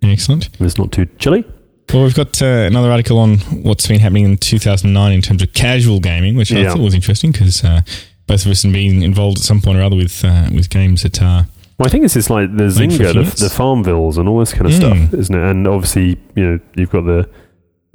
Excellent. 0.03 0.49
If 0.53 0.62
It's 0.62 0.77
not 0.77 0.91
too 0.91 1.08
chilly. 1.17 1.43
Well, 1.91 2.03
we've 2.03 2.13
got 2.13 2.39
uh, 2.43 2.45
another 2.45 2.91
article 2.91 3.17
on 3.17 3.38
what's 3.63 3.88
been 3.88 3.99
happening 4.01 4.25
in 4.25 4.38
2009 4.38 5.12
in 5.13 5.21
terms 5.21 5.41
of 5.41 5.51
casual 5.53 5.99
gaming, 5.99 6.36
which 6.36 6.51
I 6.51 6.65
thought 6.69 6.80
was 6.80 6.93
interesting 6.93 7.32
because 7.32 7.63
uh, 7.63 7.82
both 8.27 8.45
of 8.45 8.51
us 8.51 8.62
have 8.63 8.71
been 8.73 9.01
involved 9.01 9.38
at 9.39 9.43
some 9.43 9.62
point 9.62 9.80
or 9.80 9.82
other 9.82 9.95
with 9.95 10.23
uh, 10.23 10.49
with 10.53 10.69
games 10.69 11.01
that 11.03 11.21
are 11.23 11.47
Well, 11.80 11.88
I 11.88 11.89
think 11.89 12.03
it's 12.06 12.13
just 12.13 12.30
like 12.30 12.56
the 12.56 12.65
Zynga, 12.65 13.13
the, 13.13 13.23
the 13.45 13.49
Farmvilles, 13.49 14.17
and 14.17 14.30
all 14.30 14.39
this 14.39 14.53
kind 14.53 14.67
of 14.67 14.73
Mm. 14.73 14.77
stuff, 15.08 15.13
isn't 15.19 15.36
it? 15.36 15.49
And 15.49 15.67
obviously, 15.67 16.17
you 16.36 16.45
know, 16.45 16.60
you've 16.75 16.91
got 16.91 17.06
the 17.06 17.27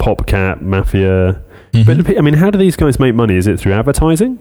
PopCap 0.02 0.60
Mafia. 0.62 1.40
Mhm. 1.72 1.86
But 1.86 2.18
I 2.18 2.20
mean, 2.20 2.34
how 2.34 2.50
do 2.50 2.58
these 2.58 2.76
guys 2.76 2.98
make 2.98 3.14
money? 3.14 3.36
Is 3.36 3.46
it 3.46 3.58
through 3.60 3.72
advertising? 3.72 4.38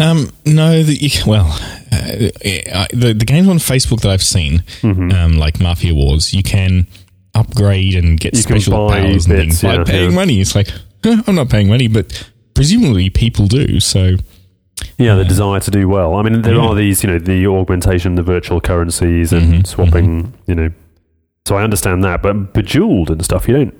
Um, 0.00 0.30
no, 0.46 0.82
the, 0.82 0.94
you, 0.94 1.10
well, 1.26 1.46
uh, 1.92 2.28
uh, 2.72 2.86
the 2.92 3.14
the 3.16 3.24
games 3.24 3.48
on 3.48 3.58
Facebook 3.58 4.00
that 4.02 4.10
I've 4.12 4.22
seen, 4.22 4.62
Mhm. 4.82 5.12
um, 5.12 5.38
like 5.38 5.60
Mafia 5.60 5.94
Wars, 5.94 6.32
you 6.34 6.42
can 6.42 6.86
upgrade 7.34 7.94
and 7.94 8.18
get 8.20 8.34
You 8.34 8.40
special 8.42 8.88
powers 8.88 9.26
and 9.26 9.36
things 9.38 9.62
by 9.62 9.74
yeah, 9.74 9.84
paying 9.84 10.10
yeah. 10.10 10.16
money. 10.16 10.40
It's 10.40 10.54
like 10.54 10.68
"Huh, 11.04 11.22
I'm 11.26 11.34
not 11.34 11.48
paying 11.48 11.68
money, 11.68 11.88
but 11.88 12.30
presumably 12.54 13.10
people 13.10 13.46
do. 13.46 13.80
So 13.80 14.16
Yeah, 14.96 15.16
the 15.16 15.22
Yeah. 15.22 15.28
desire 15.28 15.58
to 15.60 15.70
do 15.72 15.88
well. 15.88 16.14
I 16.14 16.22
mean, 16.22 16.42
there 16.42 16.54
Yeah. 16.54 16.60
are 16.68 16.74
these, 16.76 17.02
you 17.02 17.10
know, 17.10 17.18
the 17.18 17.46
augmentation, 17.48 18.14
the 18.14 18.22
virtual 18.22 18.60
currencies, 18.60 19.32
and 19.32 19.54
Mhm, 19.54 19.66
swapping. 19.66 20.32
You 20.46 20.54
know, 20.54 20.70
so 21.46 21.56
I 21.56 21.64
understand 21.64 22.04
that. 22.04 22.22
But 22.22 22.54
Bejeweled 22.54 23.10
and 23.10 23.24
stuff, 23.24 23.48
you 23.48 23.54
don't. 23.54 23.74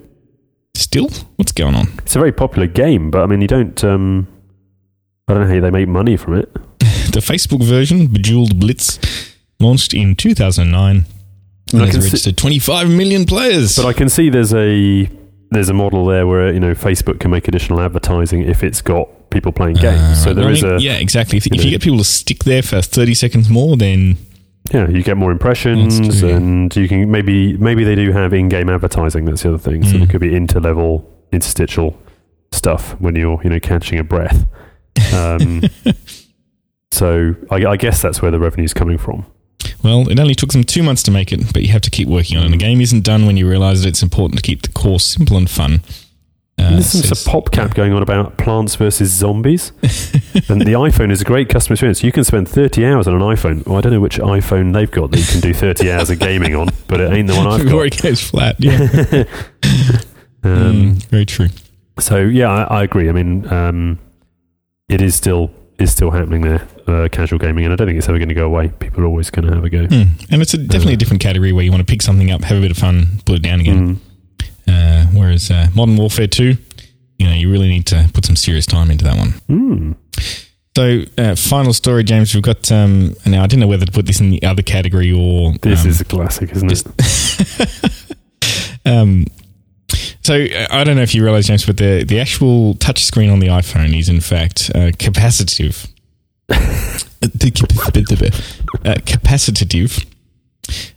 Still, 0.79 1.09
what's 1.35 1.51
going 1.51 1.75
on? 1.75 1.87
It's 1.99 2.15
a 2.15 2.19
very 2.19 2.31
popular 2.31 2.67
game, 2.67 3.11
but 3.11 3.21
I 3.21 3.25
mean, 3.27 3.41
you 3.41 3.47
don't. 3.47 3.83
Um, 3.83 4.27
I 5.27 5.33
don't 5.33 5.47
know 5.47 5.53
how 5.55 5.61
they 5.61 5.69
make 5.69 5.87
money 5.87 6.17
from 6.17 6.35
it. 6.35 6.49
The 7.09 7.21
Facebook 7.21 7.63
version, 7.63 8.05
Bejeweled 8.05 8.59
Blitz, 8.59 8.99
launched 9.59 9.95
in 9.95 10.15
2009 10.15 11.05
and 11.73 11.81
I 11.81 11.85
has 11.85 11.91
can 11.95 12.01
see- 12.01 12.07
registered 12.07 12.37
25 12.37 12.87
million 12.89 13.25
players. 13.25 13.75
But 13.77 13.87
I 13.87 13.93
can 13.93 14.09
see 14.09 14.29
there's 14.29 14.53
a 14.53 15.09
there's 15.51 15.69
a 15.69 15.73
model 15.73 16.05
there 16.05 16.27
where 16.27 16.53
you 16.53 16.59
know 16.59 16.73
Facebook 16.75 17.19
can 17.19 17.31
make 17.31 17.47
additional 17.47 17.81
advertising 17.81 18.43
if 18.43 18.63
it's 18.63 18.81
got 18.81 19.07
people 19.31 19.51
playing 19.51 19.77
games. 19.77 19.99
Uh, 19.99 20.15
so 20.15 20.25
right. 20.27 20.35
there 20.35 20.45
I 20.47 20.51
is 20.51 20.63
mean, 20.63 20.73
a 20.73 20.79
yeah, 20.79 20.97
exactly. 20.97 21.37
If, 21.39 21.47
if 21.47 21.63
you 21.65 21.71
get 21.71 21.81
people 21.81 21.97
to 21.97 22.03
stick 22.03 22.43
there 22.43 22.61
for 22.61 22.79
30 22.81 23.15
seconds 23.15 23.49
more, 23.49 23.75
then 23.75 24.17
yeah, 24.71 24.87
you 24.87 25.03
get 25.03 25.17
more 25.17 25.31
impressions, 25.31 26.21
and 26.23 26.75
you 26.75 26.87
can 26.87 27.09
maybe 27.11 27.57
maybe 27.57 27.83
they 27.83 27.95
do 27.95 28.11
have 28.11 28.33
in-game 28.33 28.69
advertising. 28.69 29.25
That's 29.25 29.43
the 29.43 29.49
other 29.49 29.57
thing. 29.57 29.83
So 29.83 29.93
Mm. 29.95 29.97
there 29.99 30.07
could 30.07 30.21
be 30.21 30.29
interlevel, 30.31 31.05
interstitial 31.31 31.97
stuff 32.51 32.91
when 32.99 33.15
you're 33.15 33.39
you 33.43 33.49
know 33.49 33.59
catching 33.59 33.99
a 33.99 34.03
breath. 34.03 34.45
Um, 35.13 35.61
so 36.91 37.35
I, 37.49 37.55
I 37.65 37.77
guess 37.77 38.01
that's 38.01 38.21
where 38.21 38.31
the 38.31 38.39
revenue's 38.39 38.73
coming 38.73 38.97
from. 38.97 39.25
Well, 39.83 40.09
it 40.09 40.19
only 40.19 40.35
took 40.35 40.51
them 40.51 40.63
two 40.63 40.83
months 40.83 41.03
to 41.03 41.11
make 41.11 41.31
it, 41.31 41.53
but 41.53 41.61
you 41.61 41.69
have 41.69 41.81
to 41.81 41.89
keep 41.89 42.07
working 42.07 42.37
on 42.37 42.43
it. 42.43 42.45
And 42.47 42.53
the 42.53 42.57
game 42.57 42.81
isn't 42.81 43.03
done 43.03 43.25
when 43.25 43.37
you 43.37 43.47
realize 43.49 43.83
that 43.83 43.89
it's 43.89 44.03
important 44.03 44.37
to 44.37 44.41
keep 44.45 44.61
the 44.61 44.69
core 44.69 44.99
simple 44.99 45.37
and 45.37 45.49
fun. 45.49 45.81
Uh, 46.59 46.75
This 46.75 46.93
is 46.95 47.07
says- 47.07 47.25
a 47.25 47.29
PopCap 47.29 47.73
going 47.73 47.93
on 47.93 48.01
about 48.01 48.37
Plants 48.37 48.75
versus 48.75 49.09
Zombies, 49.11 49.71
and 49.81 50.61
the 50.61 50.73
iPhone 50.73 51.11
is 51.11 51.21
a 51.21 51.25
great 51.25 51.47
customer 51.49 51.73
experience. 51.75 52.03
You 52.03 52.11
can 52.11 52.23
spend 52.23 52.47
30 52.49 52.85
hours 52.85 53.07
on 53.07 53.15
an 53.15 53.21
iPhone. 53.21 53.65
Well, 53.65 53.77
I 53.77 53.81
don't 53.81 53.93
know 53.93 53.99
which 53.99 54.17
iPhone 54.19 54.73
they've 54.73 54.91
got 54.91 55.11
that 55.11 55.19
you 55.19 55.25
can 55.25 55.39
do 55.41 55.53
30 55.53 55.91
hours 55.93 56.09
of 56.09 56.19
gaming 56.19 56.55
on, 56.55 56.69
but 56.87 56.99
it 56.99 57.11
ain't 57.13 57.27
the 57.27 57.35
one 57.35 57.47
I've 57.47 57.65
got. 57.67 57.79
it 57.85 58.01
goes 58.01 58.21
flat. 58.21 58.55
Yeah. 58.59 59.23
Um, 60.41 60.95
Mm, 60.95 61.05
very 61.07 61.25
true. 61.25 61.47
So 61.99 62.17
yeah, 62.19 62.49
I, 62.49 62.79
I 62.79 62.83
agree. 62.83 63.09
I 63.09 63.11
mean, 63.11 63.45
um, 63.51 63.99
it 64.87 65.01
is 65.01 65.13
still 65.15 65.51
is 65.79 65.91
still 65.91 66.11
happening 66.11 66.41
there, 66.41 66.65
uh, 66.87 67.09
casual 67.11 67.39
gaming, 67.39 67.65
and 67.65 67.73
I 67.73 67.75
don't 67.75 67.87
think 67.87 67.97
it's 67.97 68.07
ever 68.07 68.17
going 68.17 68.29
to 68.29 68.35
go 68.35 68.45
away. 68.45 68.69
People 68.79 69.03
are 69.03 69.07
always 69.07 69.29
going 69.29 69.47
to 69.47 69.53
have 69.53 69.63
a 69.65 69.69
go. 69.69 69.85
Mm. 69.87 70.27
And 70.31 70.41
it's 70.41 70.53
a, 70.53 70.57
definitely 70.57 70.93
a 70.93 70.97
different 70.97 71.21
category 71.21 71.51
where 71.51 71.63
you 71.65 71.71
want 71.71 71.85
to 71.85 71.91
pick 71.91 72.01
something 72.01 72.31
up, 72.31 72.41
have 72.45 72.57
a 72.57 72.61
bit 72.61 72.71
of 72.71 72.77
fun, 72.77 73.19
put 73.25 73.35
it 73.35 73.41
down 73.41 73.59
again. 73.59 73.95
Mm. 73.97 73.99
Uh, 74.69 75.05
whereas 75.13 75.49
uh, 75.49 75.67
Modern 75.73 75.97
Warfare 75.97 76.27
2, 76.27 76.55
you 77.17 77.27
know, 77.27 77.33
you 77.33 77.51
really 77.51 77.67
need 77.67 77.85
to 77.87 78.09
put 78.13 78.25
some 78.25 78.35
serious 78.35 78.65
time 78.65 78.91
into 78.91 79.03
that 79.05 79.17
one. 79.17 79.33
Mm. 79.49 79.95
So, 80.75 81.03
uh, 81.17 81.35
final 81.35 81.73
story, 81.73 82.03
James. 82.03 82.33
We've 82.33 82.43
got 82.43 82.71
um, 82.71 83.15
now. 83.25 83.43
I 83.43 83.47
didn't 83.47 83.61
know 83.61 83.67
whether 83.67 83.85
to 83.85 83.91
put 83.91 84.05
this 84.05 84.21
in 84.21 84.29
the 84.29 84.41
other 84.43 84.61
category 84.61 85.11
or 85.11 85.53
This 85.61 85.83
um, 85.83 85.89
is 85.89 85.99
a 85.99 86.05
classic, 86.05 86.51
isn't 86.51 86.71
it? 86.71 88.05
Um, 88.85 89.25
so 90.21 90.35
uh, 90.35 90.67
I 90.71 90.83
don't 90.83 90.95
know 90.95 91.01
if 91.01 91.13
you 91.13 91.23
realize, 91.23 91.47
James, 91.47 91.65
but 91.65 91.77
the 91.77 92.03
the 92.03 92.19
actual 92.19 92.75
touch 92.75 93.03
screen 93.03 93.29
on 93.29 93.39
the 93.39 93.47
iPhone 93.47 93.97
is 93.97 94.09
in 94.09 94.21
fact 94.21 94.71
uh, 94.73 94.91
capacitive. 94.91 95.89
Uh, 98.85 98.95
capacitive. 99.05 100.05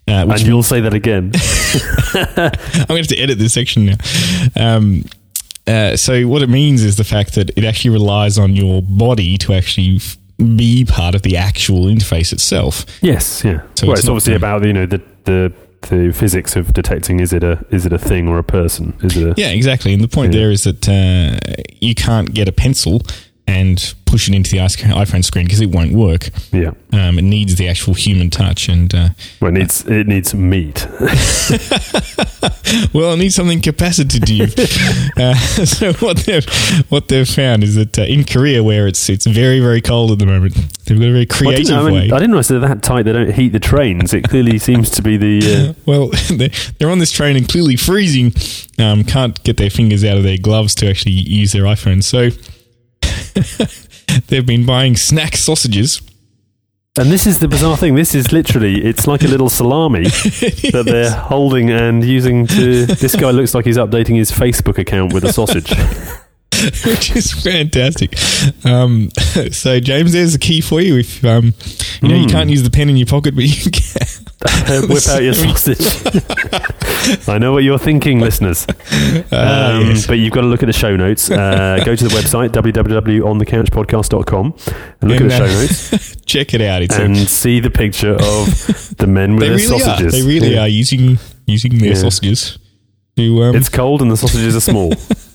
Uh, 0.08 0.24
which 0.26 0.40
and 0.40 0.48
you'll 0.48 0.62
say 0.62 0.80
that 0.80 0.94
again. 0.94 1.32
I'm 2.14 2.86
going 2.86 2.86
to 2.88 2.96
have 2.96 3.06
to 3.08 3.18
edit 3.18 3.38
this 3.38 3.54
section 3.54 3.86
now. 3.86 3.96
Um, 4.56 5.04
uh, 5.66 5.96
so 5.96 6.26
what 6.26 6.42
it 6.42 6.48
means 6.48 6.82
is 6.82 6.96
the 6.96 7.04
fact 7.04 7.34
that 7.36 7.50
it 7.56 7.64
actually 7.64 7.90
relies 7.90 8.38
on 8.38 8.54
your 8.56 8.82
body 8.82 9.38
to 9.38 9.52
actually 9.54 9.96
f- 9.96 10.16
be 10.38 10.84
part 10.84 11.14
of 11.14 11.22
the 11.22 11.36
actual 11.36 11.84
interface 11.86 12.32
itself. 12.32 12.84
yes, 13.00 13.44
yeah. 13.44 13.62
So 13.76 13.86
well, 13.86 13.92
it's 13.92 14.00
it's, 14.00 14.08
obviously 14.08 14.34
about 14.34 14.64
you 14.66 14.72
know 14.72 14.86
the 14.86 15.00
the 15.24 15.52
the 15.88 16.12
physics 16.12 16.54
of 16.56 16.72
detecting 16.72 17.20
is 17.20 17.32
it 17.32 17.42
a 17.42 17.64
is 17.70 17.86
it 17.86 17.92
a 17.92 17.98
thing 17.98 18.28
or 18.28 18.38
a 18.38 18.44
person? 18.44 18.96
Is 19.02 19.16
it 19.16 19.28
a 19.28 19.34
Yeah, 19.36 19.48
exactly. 19.50 19.92
And 19.92 20.02
the 20.02 20.08
point 20.08 20.32
Yeah. 20.32 20.40
there 20.40 20.50
is 20.50 20.64
that 20.64 20.88
uh, 20.88 21.38
you 21.80 21.94
can't 21.94 22.32
get 22.34 22.48
a 22.48 22.52
pencil 22.52 23.02
and 23.46 23.94
push 24.06 24.28
it 24.28 24.34
into 24.34 24.50
the 24.50 24.58
iPhone 24.58 25.24
screen 25.24 25.46
because 25.46 25.60
it 25.60 25.70
won't 25.70 25.92
work. 25.92 26.28
yeah? 26.52 26.72
Um, 26.92 27.18
it 27.18 27.22
needs 27.22 27.56
the 27.56 27.68
actual 27.68 27.94
human 27.94 28.30
touch, 28.30 28.68
and 28.68 28.94
uh, 28.94 29.08
Well, 29.40 29.50
it 29.50 29.58
needs 29.58 29.84
it 29.86 30.06
needs 30.06 30.34
meat. 30.34 30.86
well, 32.92 33.12
it 33.14 33.18
needs 33.18 33.34
something 33.34 33.60
capacitive. 33.60 34.52
uh, 35.18 35.34
so 35.64 35.92
what 35.94 36.18
they've 36.18 36.44
what 36.90 37.08
they've 37.08 37.28
found 37.28 37.64
is 37.64 37.74
that 37.74 37.98
uh, 37.98 38.02
in 38.02 38.24
Korea, 38.24 38.62
where 38.62 38.86
it's 38.86 39.08
it's 39.08 39.26
very 39.26 39.60
very 39.60 39.80
cold 39.80 40.12
at 40.12 40.18
the 40.18 40.26
moment, 40.26 40.54
they've 40.84 40.98
got 40.98 41.06
a 41.08 41.12
very 41.12 41.26
Well, 41.30 41.38
creative 41.38 41.66
didn't, 41.66 41.80
I, 41.80 41.84
mean, 41.84 41.94
way. 41.94 42.04
I 42.04 42.18
didn't 42.18 42.30
realize 42.30 42.48
they're 42.48 42.60
that 42.60 42.82
tight. 42.82 43.04
They 43.04 43.12
don't 43.12 43.32
heat 43.32 43.52
the 43.52 43.60
trains. 43.60 44.12
It 44.14 44.28
clearly 44.28 44.58
seems 44.58 44.90
to 44.90 45.02
be 45.02 45.16
the. 45.16 45.70
Uh, 45.70 45.72
Well, 45.86 46.10
they're, 46.30 46.50
they're 46.78 46.90
on 46.90 46.98
this 46.98 47.12
train 47.12 47.36
and 47.36 47.48
clearly 47.48 47.76
freezing. 47.76 48.32
Um, 48.78 49.04
can't 49.04 49.42
get 49.44 49.56
their 49.56 49.70
fingers 49.70 50.04
out 50.04 50.16
of 50.16 50.22
their 50.22 50.38
gloves 50.38 50.74
to 50.76 50.88
actually 50.88 51.12
use 51.12 51.52
their 51.52 51.64
iPhone. 51.64 52.02
So 52.02 52.30
they've 54.28 54.46
been 54.46 54.66
buying 54.66 54.96
snack 54.96 55.36
sausages. 55.36 56.00
And 56.98 57.10
this 57.10 57.26
is 57.26 57.38
the 57.38 57.48
bizarre 57.48 57.76
thing. 57.78 57.94
This 57.94 58.14
is 58.14 58.32
literally, 58.32 58.84
it's 58.84 59.06
like 59.06 59.22
a 59.22 59.26
little 59.28 59.48
salami 59.48 60.02
that 60.04 60.82
they're 60.84 61.10
holding 61.10 61.70
and 61.70 62.04
using 62.04 62.46
to. 62.48 62.84
This 62.86 63.16
guy 63.16 63.30
looks 63.30 63.54
like 63.54 63.64
he's 63.64 63.78
updating 63.78 64.16
his 64.16 64.30
Facebook 64.30 64.76
account 64.76 65.14
with 65.14 65.24
a 65.24 65.32
sausage. 65.32 65.70
which 66.84 67.16
is 67.16 67.32
fantastic. 67.32 68.14
Um, 68.66 69.10
so, 69.50 69.80
James, 69.80 70.12
there's 70.12 70.34
a 70.34 70.38
key 70.38 70.60
for 70.60 70.82
you. 70.82 70.98
If 70.98 71.24
um, 71.24 71.54
you 72.02 72.08
know 72.08 72.14
you 72.14 72.26
Mm. 72.26 72.30
can't 72.30 72.50
use 72.50 72.62
the 72.62 72.70
pen 72.70 72.90
in 72.90 72.96
your 72.98 73.06
pocket, 73.06 73.34
but 73.34 73.44
you 73.44 73.70
can. 73.70 74.06
Whip 74.88 75.06
out 75.08 75.22
your 75.22 75.34
sausage. 75.44 77.28
I 77.28 77.38
know 77.38 77.52
what 77.52 77.64
you're 77.64 77.78
thinking, 77.78 78.20
listeners. 78.20 78.66
Ah, 79.32 79.76
Um, 79.78 79.86
yes. 79.88 80.06
But 80.06 80.18
you've 80.18 80.32
got 80.32 80.42
to 80.42 80.46
look 80.46 80.62
at 80.62 80.66
the 80.66 80.72
show 80.72 80.94
notes. 80.96 81.30
Uh, 81.30 81.80
go 81.84 81.96
to 81.96 82.04
the 82.08 82.14
website, 82.14 82.50
www.onthecouchpodcast.com, 82.50 84.54
and 85.00 85.10
look 85.10 85.20
And, 85.20 85.32
at 85.32 85.38
the 85.38 85.44
uh, 85.44 85.48
show 85.48 85.60
notes 85.92 86.16
Check 86.26 86.54
it 86.54 86.60
out. 86.60 86.82
It's 86.82 86.96
a- 86.96 87.04
and 87.04 87.16
see 87.16 87.60
the 87.60 87.70
picture 87.70 88.12
of 88.14 88.96
the 88.98 89.06
men 89.06 89.32
with 89.36 89.40
they 89.40 89.48
their 89.48 89.56
really 89.58 89.78
sausages. 89.80 90.14
are. 90.14 90.20
They 90.20 90.26
really 90.26 90.54
Yeah. 90.54 90.62
are 90.62 90.68
using 90.68 91.18
using 91.46 91.78
their 91.78 91.90
Yeah. 91.90 91.94
sausages. 91.96 92.58
To, 93.16 93.42
um, 93.44 93.56
It's 93.56 93.68
cold 93.68 94.00
and 94.02 94.10
the 94.10 94.16
sausages 94.16 94.56
are 94.56 94.60
small. 94.60 94.92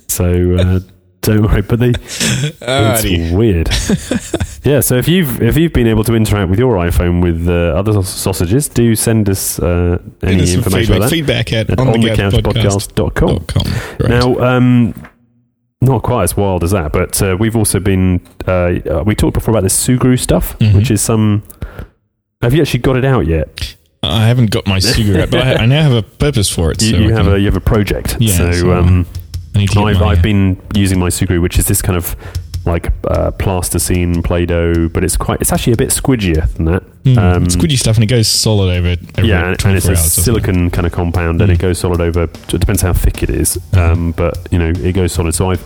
so. 0.07 0.55
Uh, 0.59 0.79
don't 1.27 1.43
worry, 1.47 1.61
but 1.61 1.79
they 1.79 1.91
it's 2.61 3.31
weird. 3.33 3.69
yeah, 4.65 4.79
so 4.79 4.95
if 4.95 5.07
you've 5.07 5.41
if 5.41 5.57
you've 5.57 5.73
been 5.73 5.87
able 5.87 6.03
to 6.05 6.15
interact 6.15 6.49
with 6.49 6.59
your 6.59 6.75
iPhone 6.77 7.21
with 7.21 7.47
uh, 7.47 7.77
other 7.77 8.01
sausages, 8.03 8.67
do 8.69 8.95
send 8.95 9.29
us 9.29 9.59
uh, 9.59 9.97
any 10.23 10.43
us 10.43 10.53
information 10.53 10.95
about 10.95 11.09
feedback, 11.09 11.47
that 11.49 11.55
feedback 11.67 11.69
at 11.71 11.79
at 11.79 11.79
on 11.79 11.99
the 12.01 12.15
couch 12.15 12.33
podcast. 12.33 12.93
onthecouchpodcast.com. 12.93 13.67
Right. 13.99 14.09
Now, 14.09 14.39
um, 14.39 14.93
not 15.81 16.01
quite 16.03 16.23
as 16.23 16.35
wild 16.35 16.63
as 16.63 16.71
that, 16.71 16.91
but 16.91 17.21
uh, 17.21 17.35
we've 17.39 17.55
also 17.55 17.79
been 17.79 18.21
uh, 18.47 18.51
uh, 18.89 19.03
we 19.05 19.13
talked 19.15 19.33
before 19.35 19.51
about 19.53 19.63
this 19.63 19.75
Sugru 19.87 20.17
stuff, 20.17 20.57
Mhm. 20.59 20.75
which 20.75 20.91
is 20.91 21.01
some. 21.01 21.43
Have 22.41 22.53
you 22.53 22.61
actually 22.61 22.79
got 22.81 22.97
it 22.97 23.05
out 23.05 23.25
yet? 23.27 23.75
I 24.03 24.27
haven't 24.27 24.51
got 24.51 24.67
my 24.67 24.79
cigarette, 24.79 25.31
but 25.31 25.41
I, 25.45 25.63
I 25.63 25.65
now 25.65 25.81
have 25.81 25.91
a 25.91 26.03
purpose 26.03 26.49
for 26.49 26.71
it. 26.71 26.81
You, 26.83 26.91
so 26.91 26.97
you 26.97 27.09
have 27.13 27.25
can- 27.25 27.33
a 27.35 27.37
you 27.37 27.45
have 27.45 27.55
a 27.57 27.61
project. 27.61 28.17
Yeah, 28.19 28.37
so, 28.37 28.51
so, 28.51 28.71
um, 28.73 29.05
I 29.57 29.61
need 29.61 29.69
to 29.69 29.75
get 29.75 29.83
I've, 29.83 30.01
I've 30.01 30.21
been 30.21 30.61
using 30.75 30.99
my 30.99 31.09
Sugru, 31.09 31.41
which 31.41 31.57
is 31.59 31.65
this 31.67 31.81
kind 31.81 31.97
of 31.97 32.15
like 32.65 32.91
uh, 33.07 33.31
plasticine 33.31 34.21
Play-Doh, 34.21 34.89
but 34.89 35.03
it's 35.03 35.15
quite 35.15 35.39
it's 35.41 35.53
actually 35.53 35.73
a 35.73 35.77
bit 35.77 35.89
squidgier 35.89 36.51
than 36.55 36.65
that. 36.65 36.83
mm, 37.03 37.17
um, 37.17 37.45
squidgy 37.45 37.77
stuff, 37.77 37.95
and 37.95 38.03
it 38.03 38.07
goes 38.07 38.27
solid 38.27 38.69
over. 38.77 38.89
over 39.17 39.25
yeah, 39.25 39.47
and, 39.51 39.65
and 39.65 39.77
it's 39.77 39.85
a 39.85 39.89
hours, 39.89 39.99
doesn't 40.03 40.21
it? 40.21 40.23
silicon 40.25 40.69
kind 40.69 40.85
of 40.85 40.91
compound, 40.93 41.41
and 41.41 41.49
Mm. 41.49 41.55
it 41.55 41.59
goes 41.59 41.79
solid 41.79 42.01
over. 42.01 42.23
It 42.23 42.47
depends 42.47 42.81
how 42.81 42.93
thick 42.93 43.23
it 43.23 43.29
is, 43.29 43.57
Uh-huh. 43.73 43.91
um, 43.93 44.11
but 44.11 44.47
you 44.51 44.59
know 44.59 44.69
it 44.69 44.93
goes 44.93 45.13
solid. 45.13 45.33
So 45.33 45.49
I've 45.51 45.63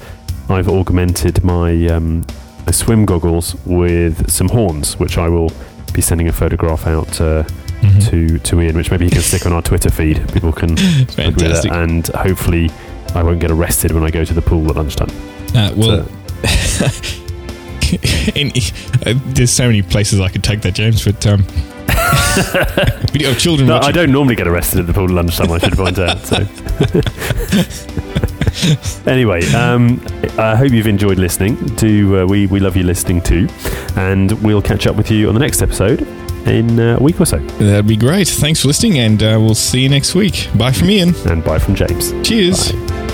I've 0.49 0.67
augmented 0.69 1.43
my, 1.43 1.88
um, 1.88 2.25
my 2.65 2.71
swim 2.71 3.06
goggles 3.06 3.56
with 3.65 4.30
some 4.30 4.49
horns, 4.49 4.99
which 4.99 5.17
I 5.17 5.27
will 5.30 5.51
be 5.93 6.01
sending 6.01 6.27
a 6.27 6.32
photograph 6.34 6.86
out 6.88 7.19
uh, 7.19 7.43
Mhm. 7.82 8.10
to 8.10 8.39
to 8.39 8.62
Ian, 8.62 8.75
which 8.77 8.91
maybe 8.91 9.06
he 9.06 9.12
can 9.12 9.21
stick 9.21 9.45
on 9.47 9.54
our 9.54 9.62
Twitter 9.63 9.89
feed. 9.89 10.17
People 10.34 10.51
can 10.51 10.69
look 10.75 10.80
at 10.80 10.99
it, 10.99 11.12
Fantastic. 11.13 11.71
and 11.71 12.06
hopefully 12.10 12.69
I 13.15 13.24
won't 13.24 13.39
get 13.39 13.52
arrested 13.52 13.91
when 13.91 14.04
I 14.04 14.12
go 14.12 14.24
to 14.24 14.34
the 14.34 14.41
pool 14.41 14.69
at 14.69 14.76
lunchtime. 14.76 15.10
Uh, 15.56 15.74
well, 15.76 16.06
So- 16.06 17.17
in, 18.36 18.52
uh, 19.06 19.13
there's 19.34 19.52
so 19.52 19.67
many 19.67 19.82
places 19.82 20.19
I 20.21 20.30
could 20.30 20.43
take 20.43 20.62
that, 20.62 20.74
James, 20.74 21.04
but 21.04 21.26
um, 21.28 21.43
video 23.12 23.32
of 23.32 23.38
children 23.38 23.67
No. 23.67 23.80
I 23.80 23.91
don't 23.91 24.12
normally 24.12 24.36
get 24.36 24.47
arrested 24.47 24.80
at 24.80 24.88
the 24.88 24.93
pool 24.93 25.06
at 25.06 25.12
lunchtime. 25.12 25.52
I 25.52 25.58
should 25.60 25.74
point 25.74 26.00
out. 26.00 26.19
So. 26.26 26.38
anyway, 29.12 29.45
um, 29.54 30.02
I 30.38 30.56
hope 30.56 30.71
you've 30.71 30.88
enjoyed 30.88 31.17
listening. 31.17 31.56
Do 31.76 32.21
uh, 32.21 32.26
we 32.26 32.47
we 32.47 32.60
love 32.62 32.78
you 32.78 32.84
listening 32.84 33.21
too, 33.21 33.50
and 33.97 34.32
we'll 34.41 34.62
catch 34.62 34.88
up 34.88 34.95
with 34.95 35.12
you 35.12 35.28
on 35.28 35.34
the 35.34 35.39
next 35.39 35.62
episode 35.62 36.08
in 36.45 36.80
a 36.80 36.97
week 36.99 37.19
or 37.19 37.25
so. 37.25 37.38
That'd 37.38 37.88
be 37.88 37.97
great. 37.97 38.27
Thanks 38.27 38.62
for 38.62 38.67
listening, 38.67 38.99
and 38.99 39.21
uh, 39.21 39.38
we'll 39.39 39.56
see 39.56 39.82
you 39.82 39.89
next 39.89 40.15
week. 40.15 40.49
Bye 40.58 40.71
from 40.71 40.89
Ian. 40.89 41.13
And 41.27 41.43
bye 41.43 41.60
from 41.60 41.75
James. 41.75 42.13
Cheers. 42.27 42.71
Bye. 42.71 43.08